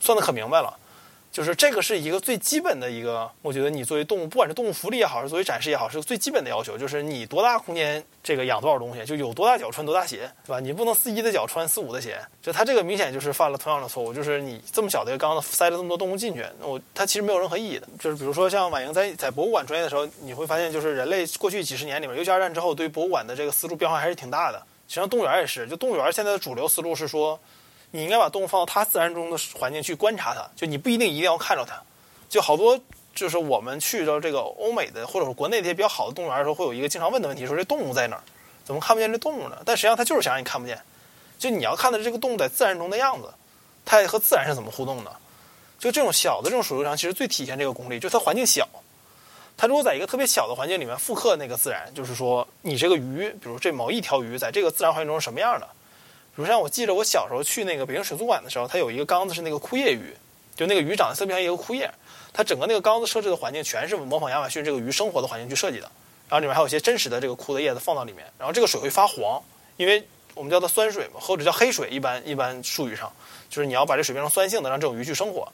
[0.00, 0.74] 算的可明白了。
[1.30, 6.76] 就是这个是一个最基本的一个，我觉得你作为动物，不管是动物福利也好，是作为展示也好，是个最基本的要求。
[6.76, 10.58] 就是你多大空间，这个养多少东西，就有多大脚穿多大鞋，对吧？
[10.58, 12.18] 你不能四一的脚穿四五的鞋。
[12.42, 17.86] 就它这个明显就是犯了同样的错误，就是你这么小的一个缸子塞了这么多动物进去，那我它其实没有任何意义的。
[18.00, 24.58] 就是比如说像婉莹在在博物馆专业的时候，你会发现，就是人类过去几十年里面，尤其二战之后，对于博物馆的这个思路变化还是挺大的。
[24.88, 27.38] 实际上动物园也是，就动物园现在的主流思路是说，
[27.90, 31.80] 你应该把动物放到它自然中的环境去观察它，就你不一定一定要看着它。
[32.28, 32.78] 就好多，
[33.14, 38.22] 就是我们去到这个欧美的，或者说国内这些比较好的动物园的时候，会有一个经常问的问题，说这动物在哪儿？
[38.64, 39.58] 怎么看不见这动物呢？
[39.64, 40.78] 但实际上它就是想让你看不见。
[41.38, 43.32] 就你要看的这个动物在自然中的样子，
[43.86, 45.16] 它和自然是怎么互动的？
[45.78, 48.68] 就这种小的这种水族箱，其实最体现这个功力，就它环境小。
[49.56, 55.66] 它如果在一个特别小的环境里面复刻那个自然，就是说你这个鱼，比如这某一条鱼在这个自然环境中是什么样的？
[56.38, 60.14] 比如像我记得我小时候去那个北京水族馆的时候，它有一个缸子是那个枯叶鱼，
[60.54, 61.90] 就那个鱼长得特别像一个枯叶。
[62.32, 65.90] 它整个那个缸子设置的环境全是模仿亚马逊这个鱼生活的环境去设计的，
[66.28, 69.42] 然后里面还有一些真实的这个枯的叶子放到里面，然后这个水会发黄，
[69.78, 73.12] 因为我们叫它酸水嘛，或者叫黑水，一般一般术语上
[73.50, 75.52] 就是你要把这水变成酸性的，让这种鱼去生活。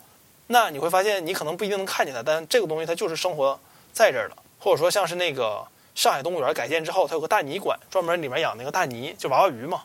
[0.48, 3.58] 那你会发现你可能不一定能看见它，但这个东西它就是生活
[3.90, 4.36] 在这儿的。
[4.58, 9.82] 或者说像是那个上海动物园改建之后，它有个大泥馆，专门里面养那个大泥，就娃娃鱼嘛。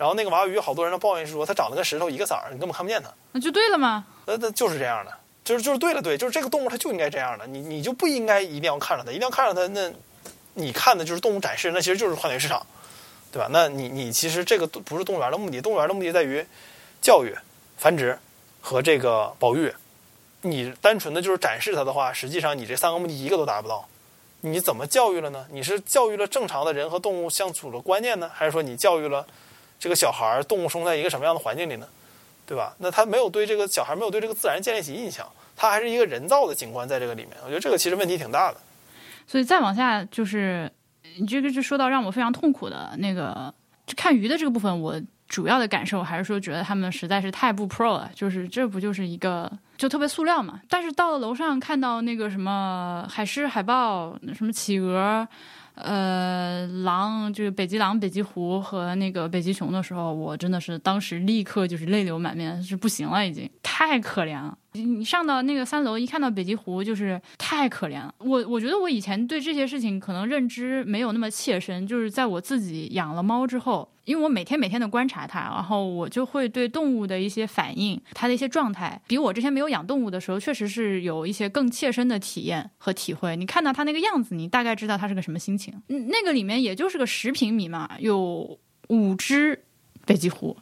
[0.00, 3.10] 然后那个娃娃鱼，好多人的抱怨是说它长得跟石头一个色儿，你根本看不见它。
[3.32, 4.06] 那就对了吗？
[4.24, 5.12] 呃，那就是这样的。
[5.44, 9.92] 就是就是对了，对，就是这个动物它就应该这样的，你你就不应该一定要看着它，一定要看着它，那
[10.54, 12.64] 你看的就是动物展示，那其实就是换点市场，
[13.30, 13.46] 对吧？
[13.50, 16.42] 那你你其实这个不是动物园的目的，动物园的目的在于
[17.02, 17.36] 教育、
[17.76, 18.18] 繁殖
[18.62, 19.70] 和这个保育。
[20.40, 23.86] 你单纯的就是展示它的话，实际上你这三个目的一个都达不到。
[24.40, 25.46] 你怎么教育了呢？
[25.50, 29.26] 你是教育了正常的人和动物相处的观念呢，还是说你教育了
[29.80, 31.88] 这个小孩儿动物生在一个什么样的环境里呢？
[32.46, 32.74] 对吧？
[32.78, 35.24] 那他没有对这个小孩没有对这个自然建立起印象，
[35.56, 37.30] 他还是一个人造的景观在这个里面。
[37.44, 38.58] 我觉得这个其实问题挺大的。
[39.26, 40.68] 所以再往下就是，
[41.20, 43.54] 你这个就说到让我非常痛苦的那个
[43.96, 50.60] 看鱼的这个部分，我主要的感受还是说，觉得他们实在是太不 pro 了，就是这不就是一个就特别塑料嘛。
[50.68, 55.26] 但是到了楼上看到那个什么海狮、海豹、什么企鹅。
[55.74, 64.56] 呃，狼就是北极狼、北极狐和那个北极熊的时候，我真的是当时立刻就是泪流满面，是不行了，已经太可怜了。
[64.72, 68.14] 你上到那个三楼，一看到北极狐，就是太可怜了。
[68.18, 83.34] 我我觉得我以前对这些事情可能认知没有那么切身，就是在我自己养了猫之后，因为我每天每天的观察它，然后我就会对动物的一些反应、它的一些状态，比我之前没有养动物的时候，确实是有一些更切身的体验和体会。
[83.36, 85.74] 你看到它那个样子，你大概知道它是个什么心情。
[85.88, 88.56] 那个里面也就是个十平米嘛，有
[88.88, 89.64] 五只
[90.06, 90.56] 北极狐，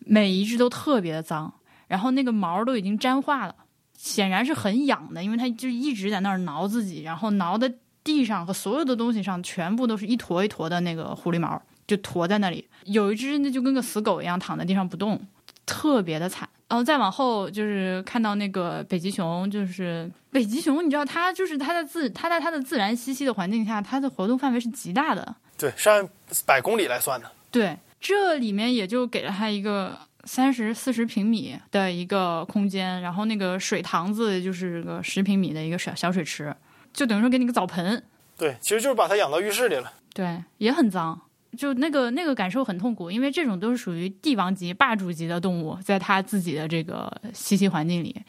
[0.00, 1.54] 每一只都特别的脏。
[1.92, 3.54] 然后那个毛都已经粘化了，
[3.98, 7.70] 显然是很痒的，因为它就一直在那儿挠自己，然后挠的
[8.02, 12.66] 地上和所有的东西上全部都是一坨一坨的那个狐狸毛，就坨在那里。
[12.84, 15.20] 有一只那就跟个死狗一样躺在地上不动，
[15.66, 16.48] 特别的惨。
[16.66, 26.08] 然后再往后就是看到那个北极熊，就是北极熊，你知道它就是它在自它在它的自然栖息的环境下，它的活动范围是极大的，对，是按
[26.46, 27.30] 百公里来算的。
[27.50, 29.94] 对，这里面也就给了它一个。
[30.24, 36.54] 三十四十平米的一个空间，然后那个水塘子就是个十平米的一个小小水池，
[36.92, 38.02] 就等于说给你个澡盆。
[38.38, 39.92] 对，其实就是把它养到浴室里了。
[40.14, 41.20] 对，也很脏，
[41.56, 48.20] 就那个那个感受很痛苦，因为这种都是属于帝王级、霸主级的动物，在它自己的这个栖息环境里，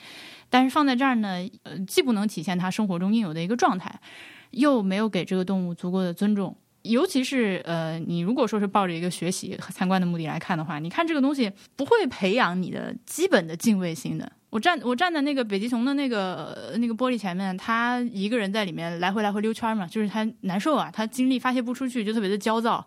[0.50, 4.00] 但是放在这儿呢，呃，既不能体现它生活中应有的一个状态，
[4.52, 6.56] 又没有给这个动物足够的尊重。
[6.84, 14.32] 尤其是呃，你如果说是抱着一个学习和参观的目的来看的话，你看这个东西不会培养你的基本的敬畏心的。
[14.50, 22.86] 我站我站在那个北极熊的那个那个玻璃前面，他一个人在里面来回来回溜圈嘛，就是他难受啊，他精力发泄不出去，就特别的焦躁，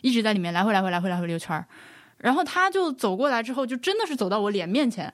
[0.00, 1.62] 一直在里面来回来回来回来回溜圈
[2.18, 5.12] 然后他就走过来之后，就真的是走到我脸面前，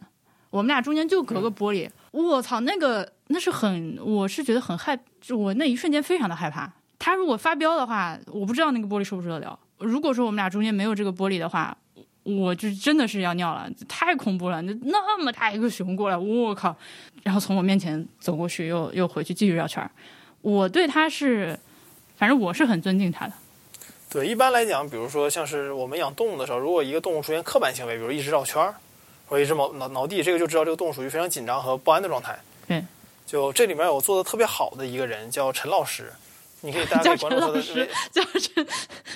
[0.51, 1.89] 我们俩中间就隔个玻璃。
[2.12, 4.99] 我操，那个那是很，我是觉得很害，
[5.35, 6.70] 我那一瞬间非常的害怕。
[6.99, 9.59] 他如果发飙的话，我不知道那个玻璃受不受得了。
[9.79, 11.77] 如果说我们俩中间没有这个玻璃的话，
[12.25, 14.61] 我就真的是要尿了，太恐怖了！
[14.63, 16.77] 那那么大一个熊过来，我靠！
[17.23, 19.91] 然后从我面前走过去，又又回去继续绕圈儿。
[20.43, 21.59] 我对他是，
[22.17, 23.33] 反正我是很尊敬他的。
[24.11, 28.75] 对，一般来讲，比如说像是我们养动物的时候，如果一个动物出现刻板行为，比如一直绕圈儿，
[29.27, 32.39] 或者一直挠挠挠地，这个就知道这个动物属于非常紧张和不安的状态。
[32.67, 32.85] 对，
[33.27, 36.13] 就这里面有做的特别好的一个人，叫陈老师。
[36.61, 37.63] 你可以大家关注他的
[38.11, 38.67] 叫陈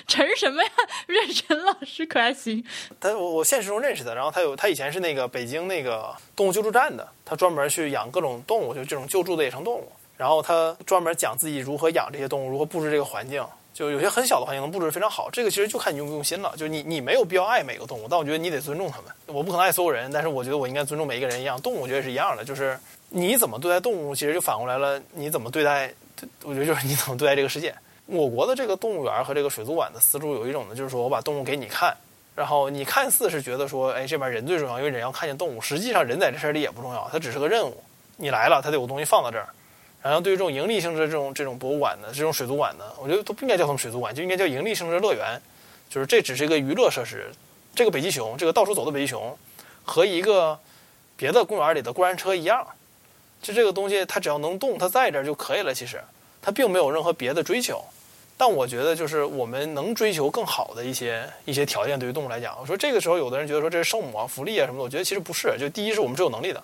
[0.07, 0.71] 陈什么呀？
[1.07, 2.65] 任陈老师可还行？
[3.01, 9.91] 他我我现实中认识的，然后他有他以前是那个北京那个动物救助站的，他专门去养各种动物，就这种救助的野生动物。
[10.17, 13.45] 然后他专门讲自己如何养这些动物，如何布置这个环境。
[13.75, 16.53] 就有些很小的环境能布置非常好，这个其实就看你用不用心了。
[16.57, 19.07] 就你你没有必要爱每个动物，但我觉得你得尊重他们。
[19.27, 21.61] 我不可能爱所有人，但是我觉得我应该尊重每一个人一样。
[21.61, 22.79] 动物我觉得是一样的，就是
[23.09, 25.93] 你怎么对待动物，其实就反过来了，你怎么对待。
[26.43, 27.75] 我觉得就是你怎么对待这个世界。
[28.07, 31.97] 我国的这个动物园和这个水族馆的思路有一种呢，就是说我把动物给你看，
[32.35, 35.61] 然后你看似是觉得说，哎，这边人最重要，因为人要看见动物。
[35.61, 37.83] 实际上人在这事儿里也不重要，它只是个任务。
[38.17, 39.49] 你来了，它得有东西放到这儿。
[40.03, 45.41] 然后对于这种盈利性质的这种这种博物馆的这种水族馆呢，我觉得都不应该叫他们水族馆，就应该叫盈利性质乐园。
[45.89, 47.31] 就是这只是一个娱乐设施。
[47.75, 49.39] 这个北极熊，这个到处走的北极熊，
[49.85, 50.59] 和一个
[51.17, 52.67] 别的公园里的过山车一样，
[53.43, 55.75] 就这个东西它只要能动，它在这儿就可以了。
[55.75, 56.01] 其实。
[56.45, 57.81] 它并没有任何别的追求，
[58.37, 61.97] 但我觉得就是我们能追求更好的一些一些条件。
[61.97, 65.57] 对于动物来讲，我说这个时候有的人觉得说这是圣母啊、福利啊什么的，我觉得其实不是。
[65.57, 66.61] 就第一是我们是有能力的，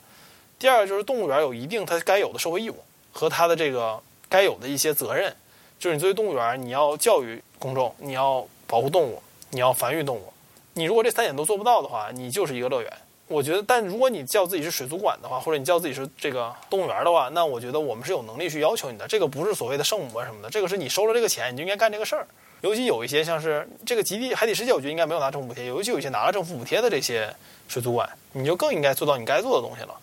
[0.59, 2.76] 第二就是动物园有一定它该有的社会义务
[3.12, 5.33] 和它的这个该有的一些责任。
[5.79, 10.33] 就是你作为动物园，你要教育公众，你要保护动物，你要繁育动物。
[10.74, 12.93] 你如果这三点都做不到的话，你就是一个乐园。
[13.29, 19.07] 我觉得，但如果你叫自己是水族馆的话，或者你叫自己是这个动物园的话，那我觉得我们是有能力去要求你的。
[19.07, 22.26] 这个不是所谓的圣母啊什么的，这个是你收了这个钱，你就应该干这个事儿。
[22.62, 25.66] 尤其有一些像是这个极地海底世界，我觉得应该没有拿政府补贴。
[25.66, 27.31] 尤其有一些拿了政府补贴的这些
[27.68, 29.95] 水族馆，你就更应该做到你该做的东西了。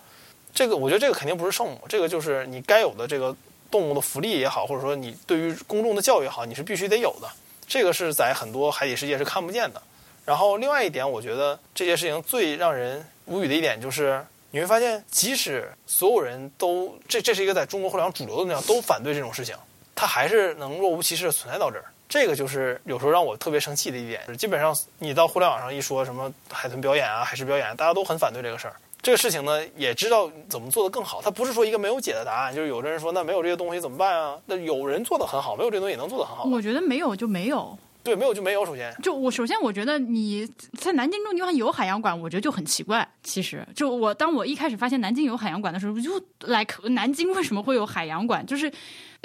[0.54, 3.36] 这个我觉得这个肯定不是圣母，这个就是你该有的这个
[3.72, 7.28] 动物的福利也好，或者说你对于公众的教育也好，你是必须得有的。
[7.68, 9.82] 这个是在很多海底世界是看不见的。
[10.24, 13.04] 然后另外一点，我觉得这些事情最让人。
[13.26, 19.56] 无语的一点就是，你会发现，即使所有人都这这是一个在中国互联网主流的那样都反对这种事情，
[19.96, 21.86] 它还是能若无其事的存在到这儿。
[22.08, 24.22] 这个就是有时候让我特别生气的一点。
[24.38, 28.76] 基本上你到互联网上一说什么海豚表演啊、海狮表演，大家都很反对这个事儿。
[29.02, 31.22] 这个事情呢，也知道怎么做得更好。
[31.22, 34.38] 它不是说一个没有解的答案，就是有的人说那没有这些东西怎么办啊？
[34.46, 36.44] 那有人做得很好，没有这东西也能做得很好。
[36.46, 37.78] 我觉得没有就没有。
[38.06, 38.64] 对，没有就没有。
[38.64, 43.06] 首先，就我首先我觉得你在南京这种地方有海洋馆，我觉得就很奇怪。
[43.24, 48.46] 其实，就我当我一开始发现南京有海洋馆的时候，就 like 南京为什么会有海洋馆？
[48.46, 48.72] 就是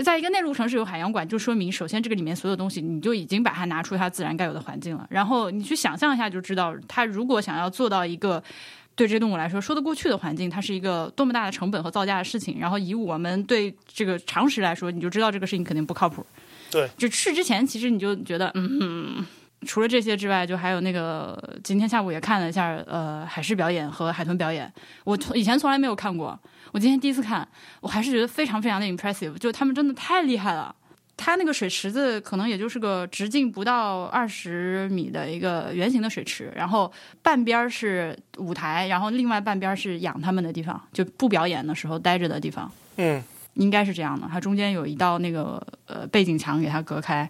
[0.03, 5.07] 在一个内陆城市有海洋馆，就说明首先这个里面所有东西你就已经把它拿出它自然该有的环境了。
[5.11, 8.43] 然后你去想象一下，就知道它如果想要做到一个
[8.97, 12.59] 对这动物来说说得过去的环境，它是一个多么大的成本和造价的事情。
[12.59, 16.25] 然后以我们对这个常识来说，你就知道这个事情肯定不靠谱。
[16.71, 19.27] 对，就去之前，其实你就觉得，嗯，
[19.67, 24.73] 除了这些之外，就还有那个今天下午也看了一下，呃，海狮表演和海豚表演。
[25.05, 26.39] 我从以前从来没有看过，
[26.73, 27.47] 我今天第一次看，
[27.81, 30.75] 我还是觉得非常非常的 impressive，就他们真的太厉害了。
[31.17, 36.91] 它那个水池子可能也就是个直径不到二十米的一个圆形的水池，然后
[37.21, 42.73] 半边是舞台，然后另外半边是养他们的地方，就不表演的时候待着的地方。
[42.97, 43.23] 嗯。
[43.55, 47.29] 应该是这样的，它中间有一道那个呃背景墙给它隔开，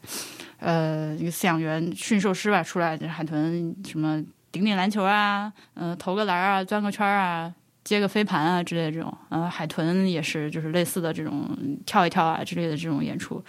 [0.59, 7.53] 呃，一个饲养员驯兽师吧出来，海豚什么顶顶篮球啊，嗯，投个篮啊，钻个圈啊，
[7.83, 11.49] 接个飞盘啊之类的这种，呃，海豚也是就是类似的这种
[11.87, 13.43] 跳一跳啊之类的这种演出，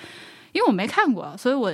[0.52, 1.72] 因为我没看过，所以我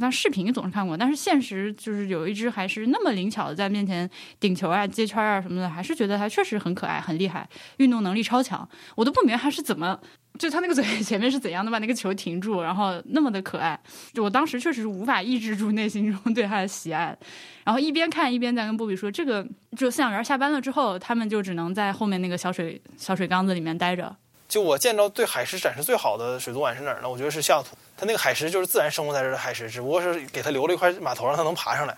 [0.00, 4.08] 但视频总是看过，但是现实就是有一只还是那么灵巧的在面前
[4.40, 9.98] 顶球啊、接圈啊什么的，还是觉得它确实很可爱、很厉害，运动能力超强，我都不明白它是怎么。
[10.38, 13.78] 就他那个嘴 前面是怎样的把那个球停住，然后那么的可爱，
[14.12, 17.16] 就我当时确实是无法抑制住内心中 对它的喜爱，
[17.64, 19.46] 然后一边看一边在跟波比说，这个
[19.78, 24.14] 就饲养员下班了之后，他们就只能在后面那个小水小水缸子里面待着。
[24.48, 27.08] 就我见到对海狮展示最好的水族馆是哪儿呢？
[27.08, 31.96] 我觉得是西雅图，它那个海狮就是自然生活在这儿的海狮，只不过是给它留了一块码头让它能爬上来，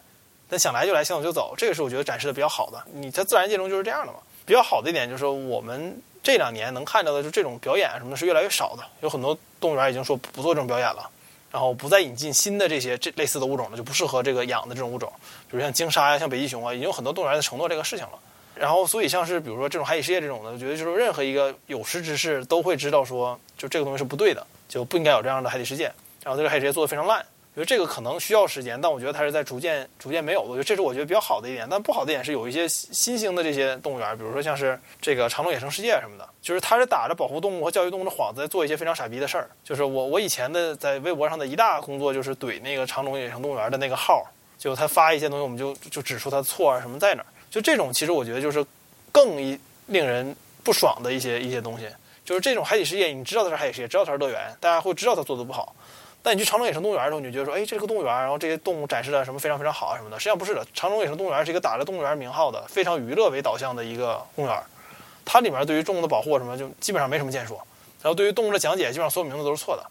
[0.49, 2.83] 但想来就来，想走就走，这个是我觉得展示的比较好的。
[2.93, 4.19] 你在自然界中就是这样的嘛。
[4.47, 6.01] 比较好的一点就是我们。
[6.21, 11.09] 这两年能看到的就这种表演什么的是越来越少的，有很多动物园已经说不做这种表演了，
[11.51, 15.11] 然后不再引进新的这些这类似的物种了，就不适合这个养的这种物种，
[15.49, 18.19] 比如像鲸鲨呀、像北极熊啊，已经有很多动物园在承诺这个事情了。
[18.59, 25.85] 然后，所以像是比如说这种海底世界这种的，我觉得就是任何一个有识之士都会知道说，就这个东西是不对的，就不应该有这样的海底世界。
[26.23, 27.25] 然后这个海底世界做的非常烂。
[27.59, 30.47] 觉得这个可能需要时间，但我觉得它是在逐渐、逐渐没有的。
[30.47, 39.51] 我觉得这是我觉得比较好的一点，但不好的一点是有一些新兴的这些动物园，比如说像是这个长隆野生世界什么的，就是它是打着保护动物和教育动物的幌子，在做一些非常傻逼的事儿。
[39.65, 44.25] 就是我我以前的在微博上的一大工作就是怼那个长隆野生动物园的那个号，
[44.57, 47.27] 就他发一些东西，我们就就指出他错啊什么在哪儿。
[47.51, 48.65] 就这种其实我觉得就是
[49.11, 51.87] 更一令人不爽的一些一些东西，
[52.25, 55.75] 就是这种海底世界，你知道它是海底世界，知道它是乐园，大家会知道它做的不好。
[56.23, 60.19] 但你去长隆野生动物园的时候，你就觉得说，哎，这个动物园，然后这些动物展示的什么非常非常好啊什么的。
[60.19, 64.63] 实际上不是的，长隆野生动物园是一个打着动物园名号的，非常娱乐为导向的一个公园。
[65.25, 67.55] 它里面对于动物的保护什么，就基本上没什么建树。
[68.03, 69.85] 然后对于动物的讲解，基本上所有名字都是错的。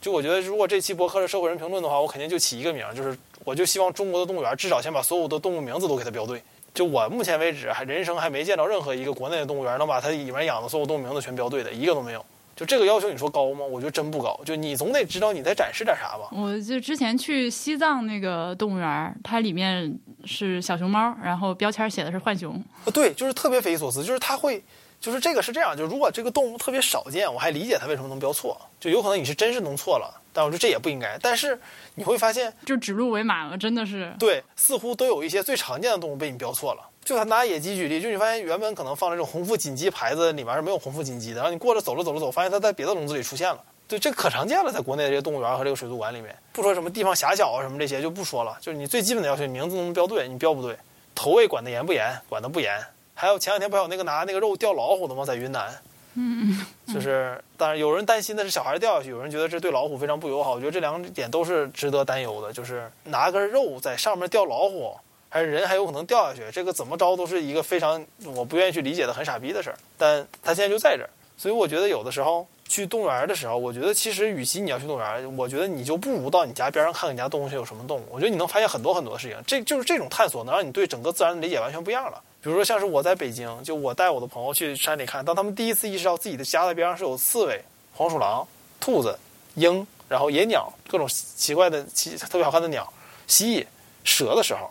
[0.00, 6.42] 就我觉得，如果这期博客是社会人评论的话，我肯定就起一个名，就是我就希望中国的动物园至少先把所有的动物名字都给它标对。
[6.74, 12.24] 就我目前为止还人生还没见到任何一个国内的动物园能把它里面养的所有动物名字全标对的，一个都没有。
[12.56, 13.64] 就这个要求，你说高吗？
[13.64, 14.40] 我觉得真不高。
[14.44, 16.28] 就你总得知道你在展示点啥吧。
[16.30, 22.54] 我就之前去西藏那个动物园，它里面是小熊猫，然后标签写的是浣熊。
[22.84, 24.04] 啊，对，就是特别匪夷所思。
[24.04, 24.62] 就是它会，
[25.00, 25.76] 就是这个是这样。
[25.76, 28.56] 就如果这个动物特别少见，我还理解它为什么能标错。
[28.78, 31.16] 就有可能你是真是弄错了，但我说这也不应该。
[31.22, 31.58] 但是
[31.94, 34.12] 你会发现，就指鹿为马了，真的是。
[34.18, 36.90] 对，似乎都有一些最常见的动物被你标错了。
[37.02, 43.62] 就他拿野鸡举例，就你发现原本可能放这种红腹锦鸡牌子里面是没有红腹锦鸡的，然后你过着走着走着走，发现它在别的笼子里出现了。
[43.86, 50.74] 对，这可常见了，在国内的这些动物园和这个水族馆里面，不说什么地方狭小啊什么这些就不说了，就是你最基本的要求，名字能标对，你标不对，
[51.14, 52.82] 投喂管得严不严，管得不严。
[53.12, 55.26] 还有前两天不还有那个拿那个肉钓老虎的吗？
[55.26, 55.70] 在云南，
[56.14, 60.54] 嗯，就是当然有人担心的是小孩掉下去，有人觉得这对老虎非常不友好。
[60.54, 64.96] 我觉得这两点都是值得担忧的，就是拿根肉在上面钓老虎。
[65.30, 69.76] 还是人还有可能掉下去，这个怎么着都是一个非常我不愿意去理解的很傻逼的事儿。
[69.98, 78.04] 但他现在就在这儿，所以我觉得有的时候去动物园的时候，我觉得其实与其你要去动物园，我觉得你就不如到你家边上看看你家动物园有什么动物。
[78.12, 82.22] 我觉得你能发现很多很多事情，这就是这种探索能让你对整个自然的理解完全不一样了。
[82.44, 87.58] 比如说像是我在北京，就我带我的朋友去山里看，当他们第一次意识到自己的家的边上是有刺猬、
[87.94, 88.46] 黄鼠狼、
[88.78, 89.18] 兔子、
[89.54, 92.92] 鹰，然后野鸟，各种奇怪的奇特别好看的鸟、
[93.26, 93.66] 蜥蜴、
[94.04, 94.70] 蛇的时候。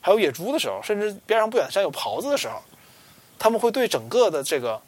[0.00, 2.60] 还有野猪的时候，甚至边上不远的山有狍子的时候，
[3.38, 4.82] 他们会对整个的这个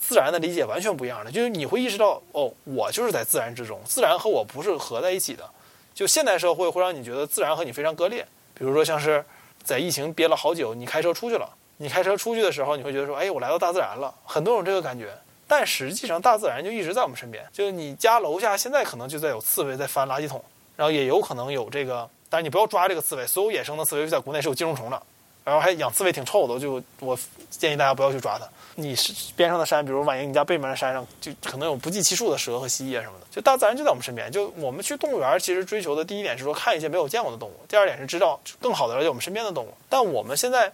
[0.00, 1.30] 自然的理解完全不一样的。
[1.30, 5.46] 就是你会意识到，哦，我就是在自然之中，自然和我不是合在一起的。
[5.92, 8.26] 就现代社会会让你觉得自然和你非常割裂。
[8.54, 9.22] 比如说，像是
[9.62, 11.46] 在疫情憋了好久，你开车出去了，
[11.76, 14.14] 你开车出去的时候，你会觉得说，哎，我来到大自然了。
[14.24, 15.12] 很多种这个感觉，
[15.48, 17.44] 但实际上大自然就一直在我们身边。
[17.52, 20.42] 就是你家楼下现在可能就在有刺猬在翻垃圾桶，
[20.76, 22.08] 然后也有可能有这个。
[22.30, 25.02] 但是你不要抓这个刺猬，所有野生的刺猬在国内是有寄生虫的，
[25.44, 27.18] 然后还养刺猬挺臭的，就我
[27.50, 28.48] 建议大家不要去抓它。
[28.76, 34.30] 你是边上的山，比如万一你家背面的山上，就可能有不计其数的蛇和蜥蜴啊什么的，就大自然就在我们身边。
[34.30, 39.74] 就我们去动物园，其实追求的第一点是说看一些没有见过的动物，第二点是知道更好的了解我们身边的动物。
[39.88, 40.72] 但我们现在。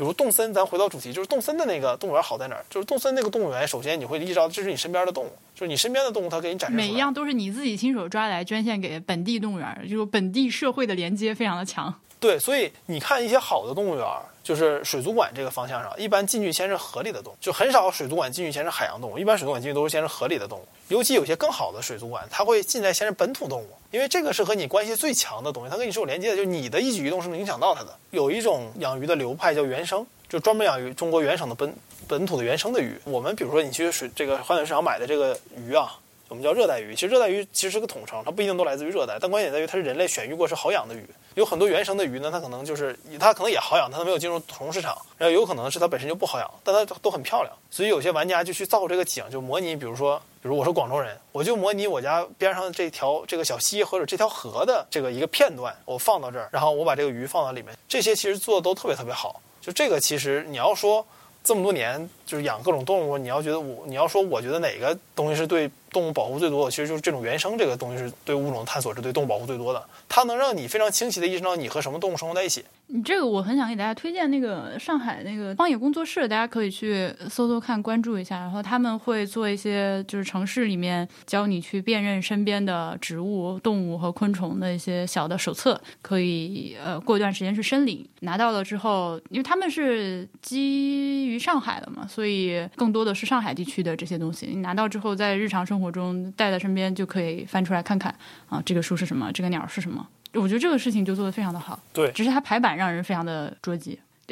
[0.00, 2.64] 比如动森，咱回到主题，就是动森的那个动物园好在哪儿？
[2.70, 6.74] 就是动森那个动物园，首先你会意识到这是你身边的动物，就是你身边的动物，它给你展示。
[6.74, 11.94] 每一样都是你自己亲手抓来捐献给本地动物园，就是本地社会的连接非常的强。
[12.18, 14.06] 对，所以你看一些好的动物园，
[14.50, 20.66] 就是水族馆这个方向上，一般进去先是河里的动物，就很少水族馆进去先是海洋动物，一般水族馆进去都是先是河里的动物。
[20.88, 23.68] 尤其有些更好的水族馆，它会进来先是本土动物。
[23.92, 27.96] 因为这个是和你关系最强的东西，它跟你是有连接的，就是你的一举一动是能影响到它的。
[28.10, 31.72] 有一种养鱼的流派叫原生，就专门养鱼中国原生的本
[32.08, 33.00] 本土的原生的鱼。
[33.04, 35.96] 我们比如说你去水这个花鸟市场买的这个鱼啊。
[36.30, 41.04] 我们叫热带鱼，其实热带鱼其实是个统称，它不一定都来自于热带，但关键在于它是人类选育过是好养的鱼。
[41.34, 44.96] 有很多原生的鱼呢，它可能就是它可能也好养，但它没有进入宠物市场。
[45.18, 47.52] 然后有可能是它本身就不好养，但它都很漂亮。
[47.68, 59.42] 所以有些玩家就去造这个景，就模拟，比如说，比如我是广州人，我就模拟我家边上这条这个小溪或者这条河的这个一个片段，我放到这儿，然后我把这个鱼放到里面，这些其实做的都特别特别好。
[59.60, 61.04] 就这个其实你要说
[61.42, 65.68] 这么多年就是养各种动物，你要觉得我你要说我觉得哪个东西是对。
[65.92, 69.82] 动物保护最多的，其实就是这种原生这个东西，是对物种探索是对动物保护最多的。
[70.08, 72.64] 它能让你非常清晰的意识到你和什么动物生活在一起。
[72.92, 78.38] 你这个我很想给大家推荐那个上海那个荒野工作室，大家可以去搜搜看，关注一下。
[78.40, 88.04] 然后他们会做一些就是城市里面教你去辨认身边的植物、动物和昆虫的一些小的手册，可以呃过一段时间去申领。
[88.22, 94.46] 拿到了之后，因为他们是基于上海的嘛，所以更多的是上海地区的这些东西。
[94.46, 98.12] 你拿到之后，在日常生活中带在身边就可以翻出来看看
[98.48, 100.04] 啊，这个书是什么，这个鸟是什么？
[100.34, 101.78] 我觉得这个事情就做得非常的好。
[101.92, 104.00] 对，只是它排版让人非常的捉急，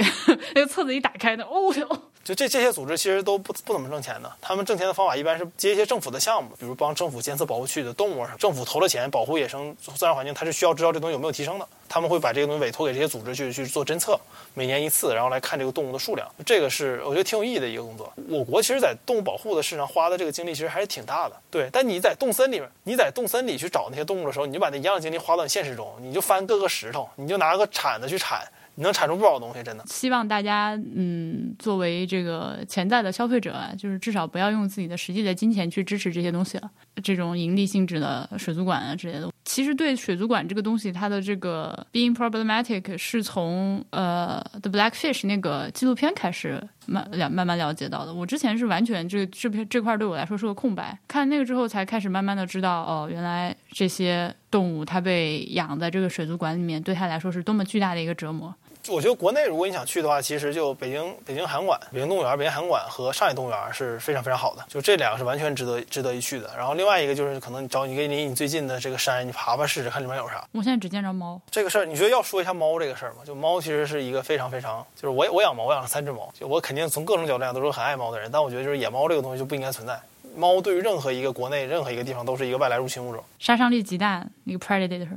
[0.54, 2.07] 那个册子一打开呢，哦哟。
[2.28, 14.20] 就这这些组织其实都不不怎么挣钱的，他们挣钱的方法一般是接一些政府的项目，比如帮政府监测保护区的动物，政府投了钱保护野生自然环境，它是需要知道这东西有没有提升的，他们会把这个东西委托给这些组织去去做侦测，
[14.52, 18.12] 每年一次，然后来看这个动物的数量，这个是我觉得挺有意义的一个工作。
[18.28, 21.70] 我国其实，在动物保护的事上花的这个精力其实还是挺大的，对。
[21.72, 28.46] 但你在动森里面，你在动森里去找那些动物的时候，你就把那一样的精力花到现实中，你就翻各个石头，你就拿个铲子去铲。
[28.78, 29.82] 你能产出不少东西，真的。
[29.88, 36.70] 希望大家，嗯，作为这个潜在的消费者啊，就是至少不要用自己的实际的金钱去支持这些东西了。
[37.02, 48.14] 这种盈利性质的水族馆啊之类的，其实对水族馆这个东西，它的这个 being problematic 是从呃 The Blackfish 那个纪录片开始慢了慢慢了解到的。
[48.14, 58.54] 我之前是完全这这片这块对我来说是个空白，看那个之后才开始慢慢的知道，哦，原来这些动物它被养在这个水族馆里面，对它来说是多么巨大的一个折磨。
[58.90, 66.50] 我觉得国内如果你想去的话，其实就北京北京函馆、北京动物园、北京函馆和上海动物园是非常非常好的，就这两个是完全值得值得一去的。
[66.56, 70.46] 然后另外一个就是可能你找你离你最近的这个山，你爬爬试试看里面有啥。
[70.52, 71.40] 我现在只见着猫。
[71.50, 73.18] 这个事儿，你觉得要说一下猫这个事儿吗？
[73.24, 78.30] 就猫其实是一个非常非常，就是我我养猫，我养了三只猫，就我肯定从各种角度讲都是很爱猫的人。
[78.32, 80.00] 但我觉得就是野猫这个东西就不应该存在。
[80.36, 85.08] 猫对于任何一个国内任何一个地方都是一个外来入侵物种，杀伤力极大，一个 predator。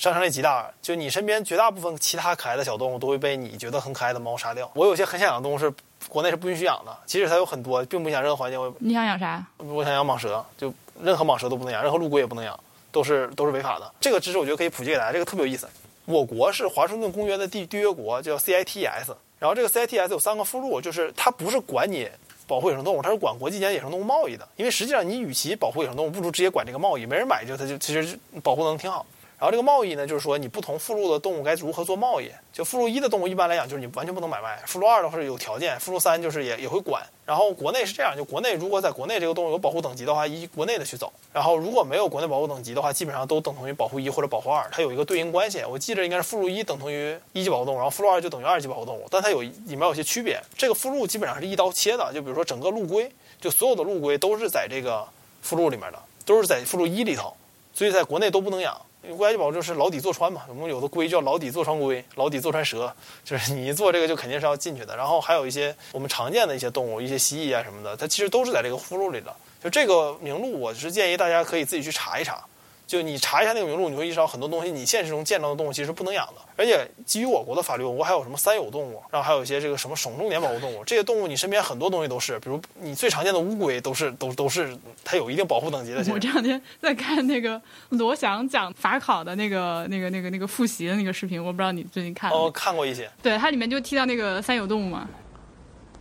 [0.00, 4.70] 杀伤力极大，就你身边绝大部分其他可爱的小动物都会被你觉得很可爱的猫杀掉。
[4.74, 5.70] 我有些很想养的动物是
[6.08, 8.58] 国内是不允许养的，即使它有很多，并不影响任何环境。
[8.58, 9.44] 我你想养啥？
[9.58, 10.72] 我想养蟒蛇，就
[11.02, 12.58] 任何蟒蛇都不能养，任何陆龟也不能养，
[12.90, 13.92] 都是都是违法的。
[14.00, 15.68] 这个知识我觉得可以普及给大家，这个特别有意思。
[16.06, 19.14] 我国是华盛顿公约的缔缔约国，叫 CITES。
[19.38, 22.08] 然后这个 CITES 有三个附录，就是它不是管你
[22.46, 24.48] 保护野生动物，它是管国际间野生动物贸易的。
[24.56, 29.04] 因为实际上你与其保护野生动物，不如直接管这个贸易，没人买就它就其实保护能挺好。
[29.40, 32.30] 然后这个贸易呢，就是说你不同附录的动物该如何做贸易。
[32.52, 37.02] 就附录一的动物一般来讲就是你完全不能买卖，附录二的话是有条件，附录三就是也也会管。
[37.24, 41.10] 然后国内是这样，就国内如果在国内这个动物有保护等级的话，依国内的去走。
[41.32, 45.64] 然后如果没有国内保护等级的话，基本上都等同于保护一或者保护二，它有一个对应关系。
[45.66, 50.38] 我记得应该是附录一等同于一级保护动物，然后附录二就等于二级保护动物，但它有里面有些区别。
[50.54, 53.10] 这个附录基本上是一刀切的，就比如说整个陆龟，
[53.40, 55.08] 就所有的陆龟都是在这个
[55.40, 57.32] 附录里面的，都是在附录一里头，
[57.72, 58.78] 所以在国内都不能养。
[59.16, 62.94] 国家级保护就是牢底坐穿嘛，我们有的龟叫牢底坐穿龟，牢底坐穿蛇，
[63.24, 64.96] 就是你一做这个就肯定是要进去的。
[64.96, 69.34] 然后还有一些我们常见的一些动物，一些蜥蜴啊什么的，它其实都是在这个窟窿里的。
[69.62, 72.44] 就这个名录，我是建议大家可以自己去查一查。
[72.90, 76.34] 就你查一下那个名录，你会意识到很多东西你现实中见到的动物其实是不能养的。
[76.56, 85.98] 而且基于我国的法律，我国还有什么三有动物，然后还有一些这个什么省重点保护动物，这些动物你身边很多东西都是，比如你最常见的乌龟都是都都是它有一定保护等级的。
[86.12, 93.08] 我这两天在看那个罗翔讲法考的那个、那个、那个、那个复习的那个视频，我不知道你最近看了哦，看过一些。
[93.22, 95.08] 对，它里面就提到那个三有动物嘛。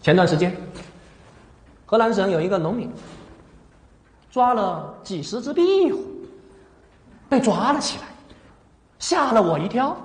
[0.02, 0.58] 前段时间，
[1.86, 2.92] 河南省有一个农民
[4.32, 6.09] 抓了几十只壁虎，
[7.30, 8.06] 被抓了起来，
[8.98, 9.96] 吓了我一跳。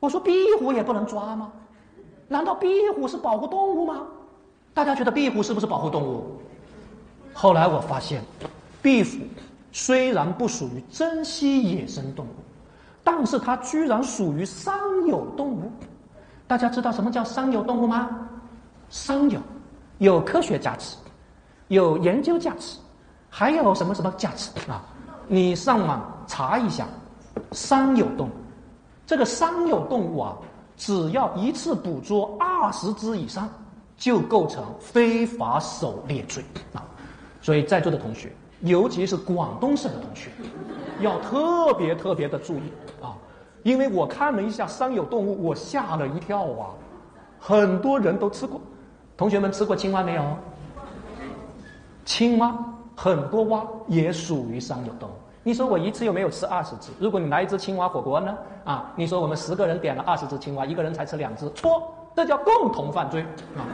[0.00, 1.52] 我说壁虎也不能抓吗？
[2.26, 4.02] 难道壁虎是保护动物吗？
[4.72, 6.40] 大家觉得壁虎是不是保护动物？
[7.34, 8.22] 后来我发现，
[8.80, 9.10] 壁虎
[9.72, 12.34] 虽然不属于珍稀野生动物，
[13.04, 14.74] 但是它居然属于三
[15.06, 15.70] 有动物。
[16.46, 18.08] 大家知道什么叫三有动物吗？
[18.88, 19.38] 三有，
[19.98, 20.96] 有科学价值，
[21.68, 22.78] 有研究价值，
[23.28, 24.82] 还有什么什么价值啊？
[25.32, 26.88] 你上网查一下，
[27.52, 28.32] 三有动物，
[29.06, 30.36] 这个三有动物啊，
[30.76, 33.48] 只要一次捕捉二十只以上，
[33.96, 36.82] 就构成非法狩猎罪啊。
[37.40, 40.32] 所以在座的同学，尤其是广东省的同学，
[40.98, 43.14] 要特别特别的注意啊，
[43.62, 46.74] 因为我看了一下三有动物，我吓了一跳啊，
[47.38, 48.60] 很多人都吃过。
[49.16, 50.36] 同学们吃过青蛙没有？
[52.04, 52.52] 青蛙
[53.02, 55.12] 很多蛙也属于三有动物。
[55.42, 58.36] 你说我一次又没有吃二十只，如果你来一只青蛙火锅呢？
[58.62, 63.22] 啊，你说我们十个人点了二十只青蛙，一个人才吃两只，错，这叫共同犯罪
[63.56, 63.64] 啊。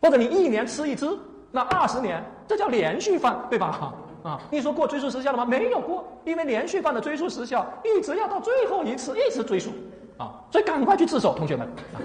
[0.00, 1.06] 或者你一年吃一只，
[1.50, 3.92] 那二十年，这叫连续犯，对吧？
[4.22, 5.44] 啊，你说过追诉时效了吗？
[5.44, 9.68] 没有过，因为连续犯的追诉时效一直要到最后一次一直追诉
[10.16, 11.66] 啊，所以赶快去自首，同学们。
[11.66, 12.00] 啊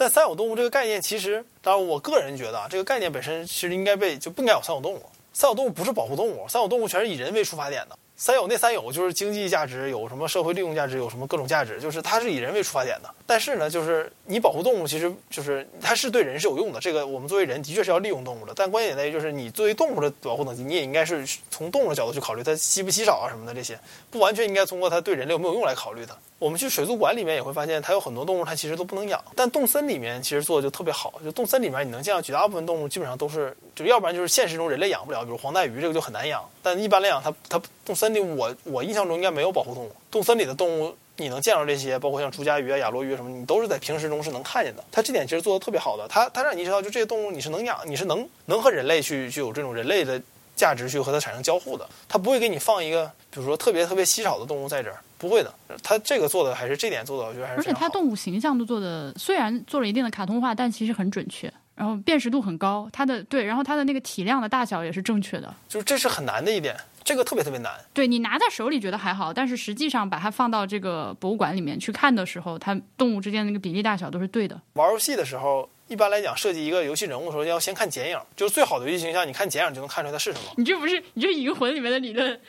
[0.00, 5.02] 但三有动物这个概念，其实当然我个人觉得啊，这个概念本身其实应该被就不应该有三有动物。
[5.34, 7.98] 三有动物不是保护动物，三有动物全是以人为出发点的。
[8.20, 13.08] 三有那三有就是经济价值，有什么社会利用价值，有什么各种价值，就是它是以人为出发点的。
[13.26, 16.78] 但是呢，就是你保护动物，其实就是它是对人是有用的。
[16.80, 26.14] 这个我们作为人的确是要利用动物的，但关键点在于就是你作为动物的保护等级，你也应该是从动物的角度去考虑它稀不稀少啊什么的这些，不完全应该通过它对人类有没有用来考虑的。
[26.38, 31.14] 我们去水族馆里面也会发现，它有很多动物它其实都不能养，但动森里面其实做的就特别好。
[31.24, 36.42] 就动森里面你能见到绝大部分动物基本上都是，就要不然就是现实中人类养不了，比如黄带鱼这个就很难养。
[36.62, 39.90] 但一般来讲，它它动森里我我印象中应该没有保护动物。
[40.12, 44.84] 动森里的动物你能见到这些，包括像朱家鱼啊、亚罗鱼什么，你都是在平时中是能看见的。
[44.92, 50.22] 它这点其实做的特别好的，它它让你意识到，就这些动物你是能养，你是能能和人类去去有这种人类的
[50.54, 51.84] 价值去和它产生交互的。
[52.08, 54.98] 它不会给你放一个，比如说特别特别稀少的动物在这儿。
[55.18, 62.88] 不会的，它这个做的还是这点做的，我觉得还是而且它动物形象都做的，虽然做了一定的卡通化，但其实很准确，然后辨识度很高。
[62.90, 67.71] 它的对，然后它的那个体量的大小也是正确的，就是这是很难的一点，这个特别特别难。
[67.93, 74.59] 对你拿在手里觉得还好，但是实际上把它放到这个博物馆里面去看的时候，它动物之间的那个比例大小都是对的。
[74.73, 80.51] 玩游戏的时候，一般来讲设计一个游戏人物的时候，要先看剪影，就是最好的游戏形象，你看剪影就能看出来它是什么。
[80.57, 82.39] 你这不是你这银魂里面的理论？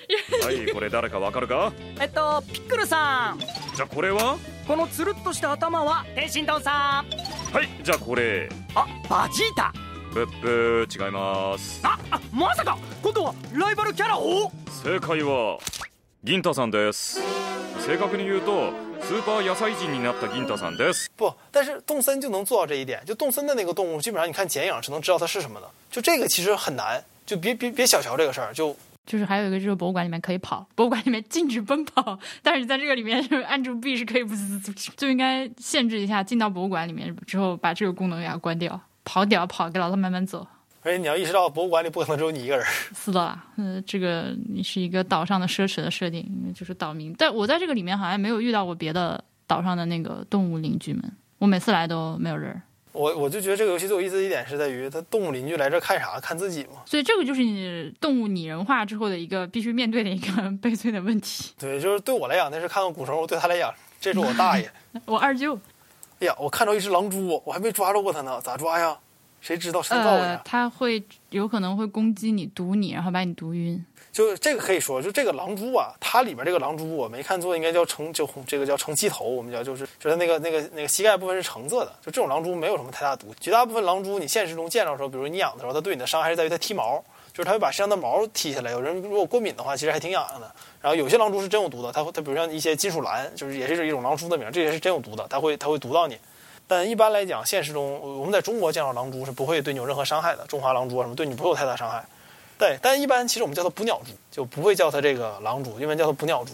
[0.43, 3.39] はいこれ誰かわかるかえっとピックルさん
[3.75, 9.73] じゃあこれはこのつるっとした頭は天心堂さんはいじゃあこれあバジータ
[10.13, 14.51] ブッブー違いますああまさか今度はライバルキャラを
[14.83, 15.59] 正解は
[16.25, 17.21] 銀太さんです
[17.87, 18.73] 正確に言うと
[19.03, 25.69] スーパー野菜人になった銀太さんです不，但是动森就能做到这一点，就动森的那个动物，基本上你看剪影是能知道它是什么的。
[25.91, 28.53] 就这个其实很难，就别别别小瞧这个事儿。
[28.53, 28.75] 就
[29.07, 34.35] 就是还有一个就是博物馆里面可以跑，博物馆里面禁止奔跑，但是你在这个里面就是按住 B 是可以不
[34.97, 40.46] 就应该限制一下，进到博物馆里面之后把这个功能给它关掉， 跑点跑，给老头慢慢走。
[40.84, 42.66] 而且你要意识到，博物馆里不可能只有你一个人。
[42.96, 47.14] 是的啦，嗯，这个你是一个岛上的奢侈的设定，因为就是岛民。
[47.18, 51.04] 但我在这个里面好像没有遇到过别的岛上的那个动物邻居们，
[51.38, 52.60] 我每次来都没有人。
[52.94, 56.20] 我我就觉得这个游戏最有意思的一点是在于，它动物邻居来这看啥？
[56.20, 56.82] 看自己嘛。
[56.86, 61.54] 所以这个就是你动物拟人化之后的一个必须面对的一个 悲催的问题。
[61.60, 64.70] 对，就是对我来讲那是看到古虫，对他来讲这是我大爷。
[65.06, 65.58] 我二舅，
[66.22, 68.96] 哎呀，我看到一只狼蛛，我还没抓着过它呢，咋抓呀？
[69.42, 69.82] 谁知道？
[69.82, 73.84] 谁能告诉我呃呀？，它会有可能会攻击你、毒你，然后把你毒晕。
[74.12, 83.34] 就这个可以说，就这个狼蛛啊，它里面这个狼蛛我没看错，应该叫橙，就这个叫橙鸡头，我们叫就是就是那个那个那个膝盖部分是橙色的，就这种狼蛛没有什么太大毒。
[83.40, 88.72] 绝大部分狼蛛你现实中见到的时候，比如你养的时候，它对你的伤害是在于它剃毛，就是它会把身上的毛剃下来。
[88.72, 90.52] 有人如果过敏的话，其实还挺痒痒的。
[90.82, 96.18] 然后有些狼蛛是真有毒的，它会它比如像一些金属蓝，就是也是一种狼蛛的名，这也是真有毒的，它会它会毒到你。
[96.68, 102.06] 但一般来讲，现实中我们在中国见到狼蛛是不会对你有任何伤害的，中华狼蛛啊什么对你不会有太大伤害。
[102.58, 106.54] 对，但一般其实我们叫它捕鸟蛛，就不会叫它这个狼蛛，因为叫它捕鸟蛛。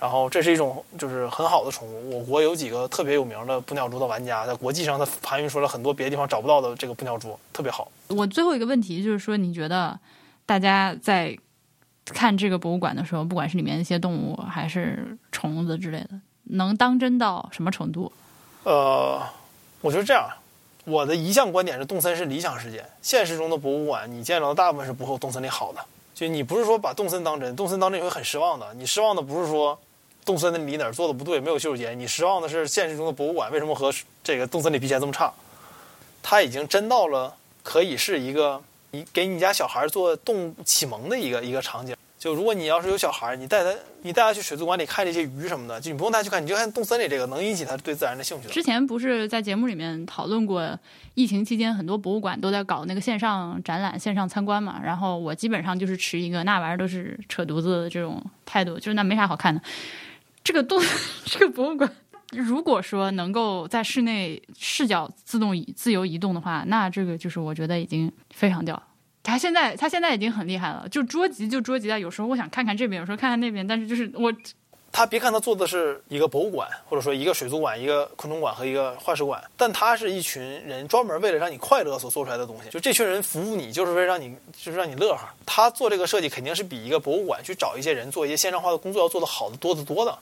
[0.00, 7.90] 然后这是一种就是很好的宠物，我国有几个特别有名的捕鸟蛛的玩家，在国际上他盘运出了很多别的地方找不到的这个捕鸟蛛，特别好。
[8.08, 9.98] 我最后一个问题就是说，你觉得
[10.46, 11.36] 大家在
[12.06, 16.10] 看这个博物馆的时候，不管是里面一些动物还是虫子之类的，
[16.44, 18.12] 能当真到什么程度？
[18.62, 19.20] 呃，
[19.80, 20.28] 我觉得这样，
[20.84, 25.84] 我的一项观点是，动森是理想世界，现实中的博物馆你见到的大部分是不会有动森里好的。
[26.14, 28.74] 就你不是说把动森当真，动森当真你会很失望的。
[28.74, 29.78] 你失望的不是说
[30.28, 33.90] 动森的里哪儿做的不对，没有洗手间，你失望的是现实中的博物馆为什么和
[34.22, 35.32] 这个动森里比起来这么差？
[36.22, 41.96] 它已经真到了可以是一个你给你家小孩做动启蒙的一个一个场景。
[42.18, 43.72] 就如果你要是有小孩，你带他
[44.02, 48.48] 你带他去水族馆里看这些鱼什么的，就你不用带他去看，你就看动森里这个能引起他对自然的兴趣。
[48.48, 50.78] 之前不是在节目里面讨论过，
[51.14, 54.78] 疫情期间很多博物馆都在搞那个线上展览、线上参观嘛。
[54.84, 59.62] 然后我基本上就是持一个那玩意儿都是扯犊子的这种态度，就是那没啥好看的。
[60.48, 60.82] 这个动
[61.26, 61.92] 这个博物馆，
[62.32, 68.82] 如果说能够在室内视角自动移自由移动的话，那这个就是我觉得已经非常屌。
[69.22, 74.32] 他现在他现在已经很厉害了，就捉急就捉急在有时候我想看看这边，有时候看看那边，但是就是我
[74.90, 82.70] 他别看他做的是一个博物馆，或者说一个水族馆、一个昆虫馆和一个化石馆，但他是一群人专门为了让你快乐所做出来的东西。
[82.70, 85.28] 就这群人服务你，就是为了让你就是让你乐呵。
[85.44, 90.18] 他做这个设计肯定是比一个博物馆去找一些人做一些线上化的工作要做的好的多得多的。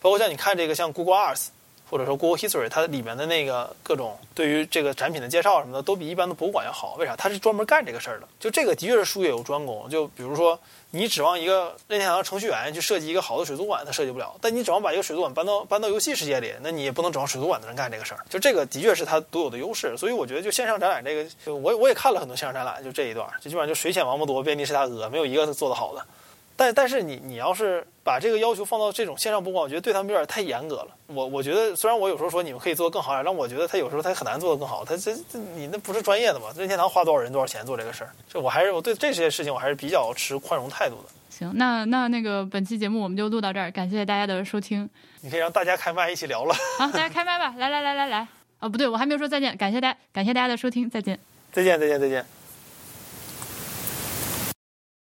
[0.00, 1.48] 包括像你看这个像 Google Arts。
[1.90, 6.96] 或者说 Google History，它里面的那个各种对于这个展品的介绍什么的，都比一般的博物馆要好。
[6.98, 7.16] 为啥？
[7.16, 8.28] 它是专门干这个事儿的。
[8.38, 9.88] 就这个的确是术业有专攻。
[9.88, 10.60] 就比如说，
[10.90, 14.36] 你指望一个任天堂程序员去设计一个好的水族馆，他设计不了。
[14.38, 18.20] 但你指望把一个水族馆搬到搬到游戏世界里，那你也不能指望水族馆的人干这个事儿。
[18.28, 19.96] 就这个的确是它独有的优势。
[19.96, 26.04] 所以我觉得，就线上展览这个，就我我也看了很多线上展览，就这一段，就基本上就水浅王八多，遍地是大鹅，没有一个做得好的。
[26.58, 30.88] 但但是你你要是把这个要求放到这种线上博物馆，我觉得对他们有点太严格了。
[31.06, 34.84] 我我觉得虽然我有时候说你们可以做得更好点，但我觉得他有时候他很难做得更好。
[34.84, 36.46] 他这这你那不是专业的嘛？
[36.56, 38.10] 任天堂花多少人多少钱做这个事儿？
[38.28, 41.04] 这我还是我对这些事情我还是比较持宽容态度的。
[41.30, 44.90] 行，那那那个本期节目我们就录到这儿，感谢大家的收听。
[45.20, 46.54] 你可以让大家开麦一起聊了。
[46.76, 48.28] 好，大家开麦吧，来来来来来。
[48.58, 51.16] 哦，不对，我还没有说再见，感谢大家，感谢大家的收听，再见。
[51.52, 52.37] 再见再见再见。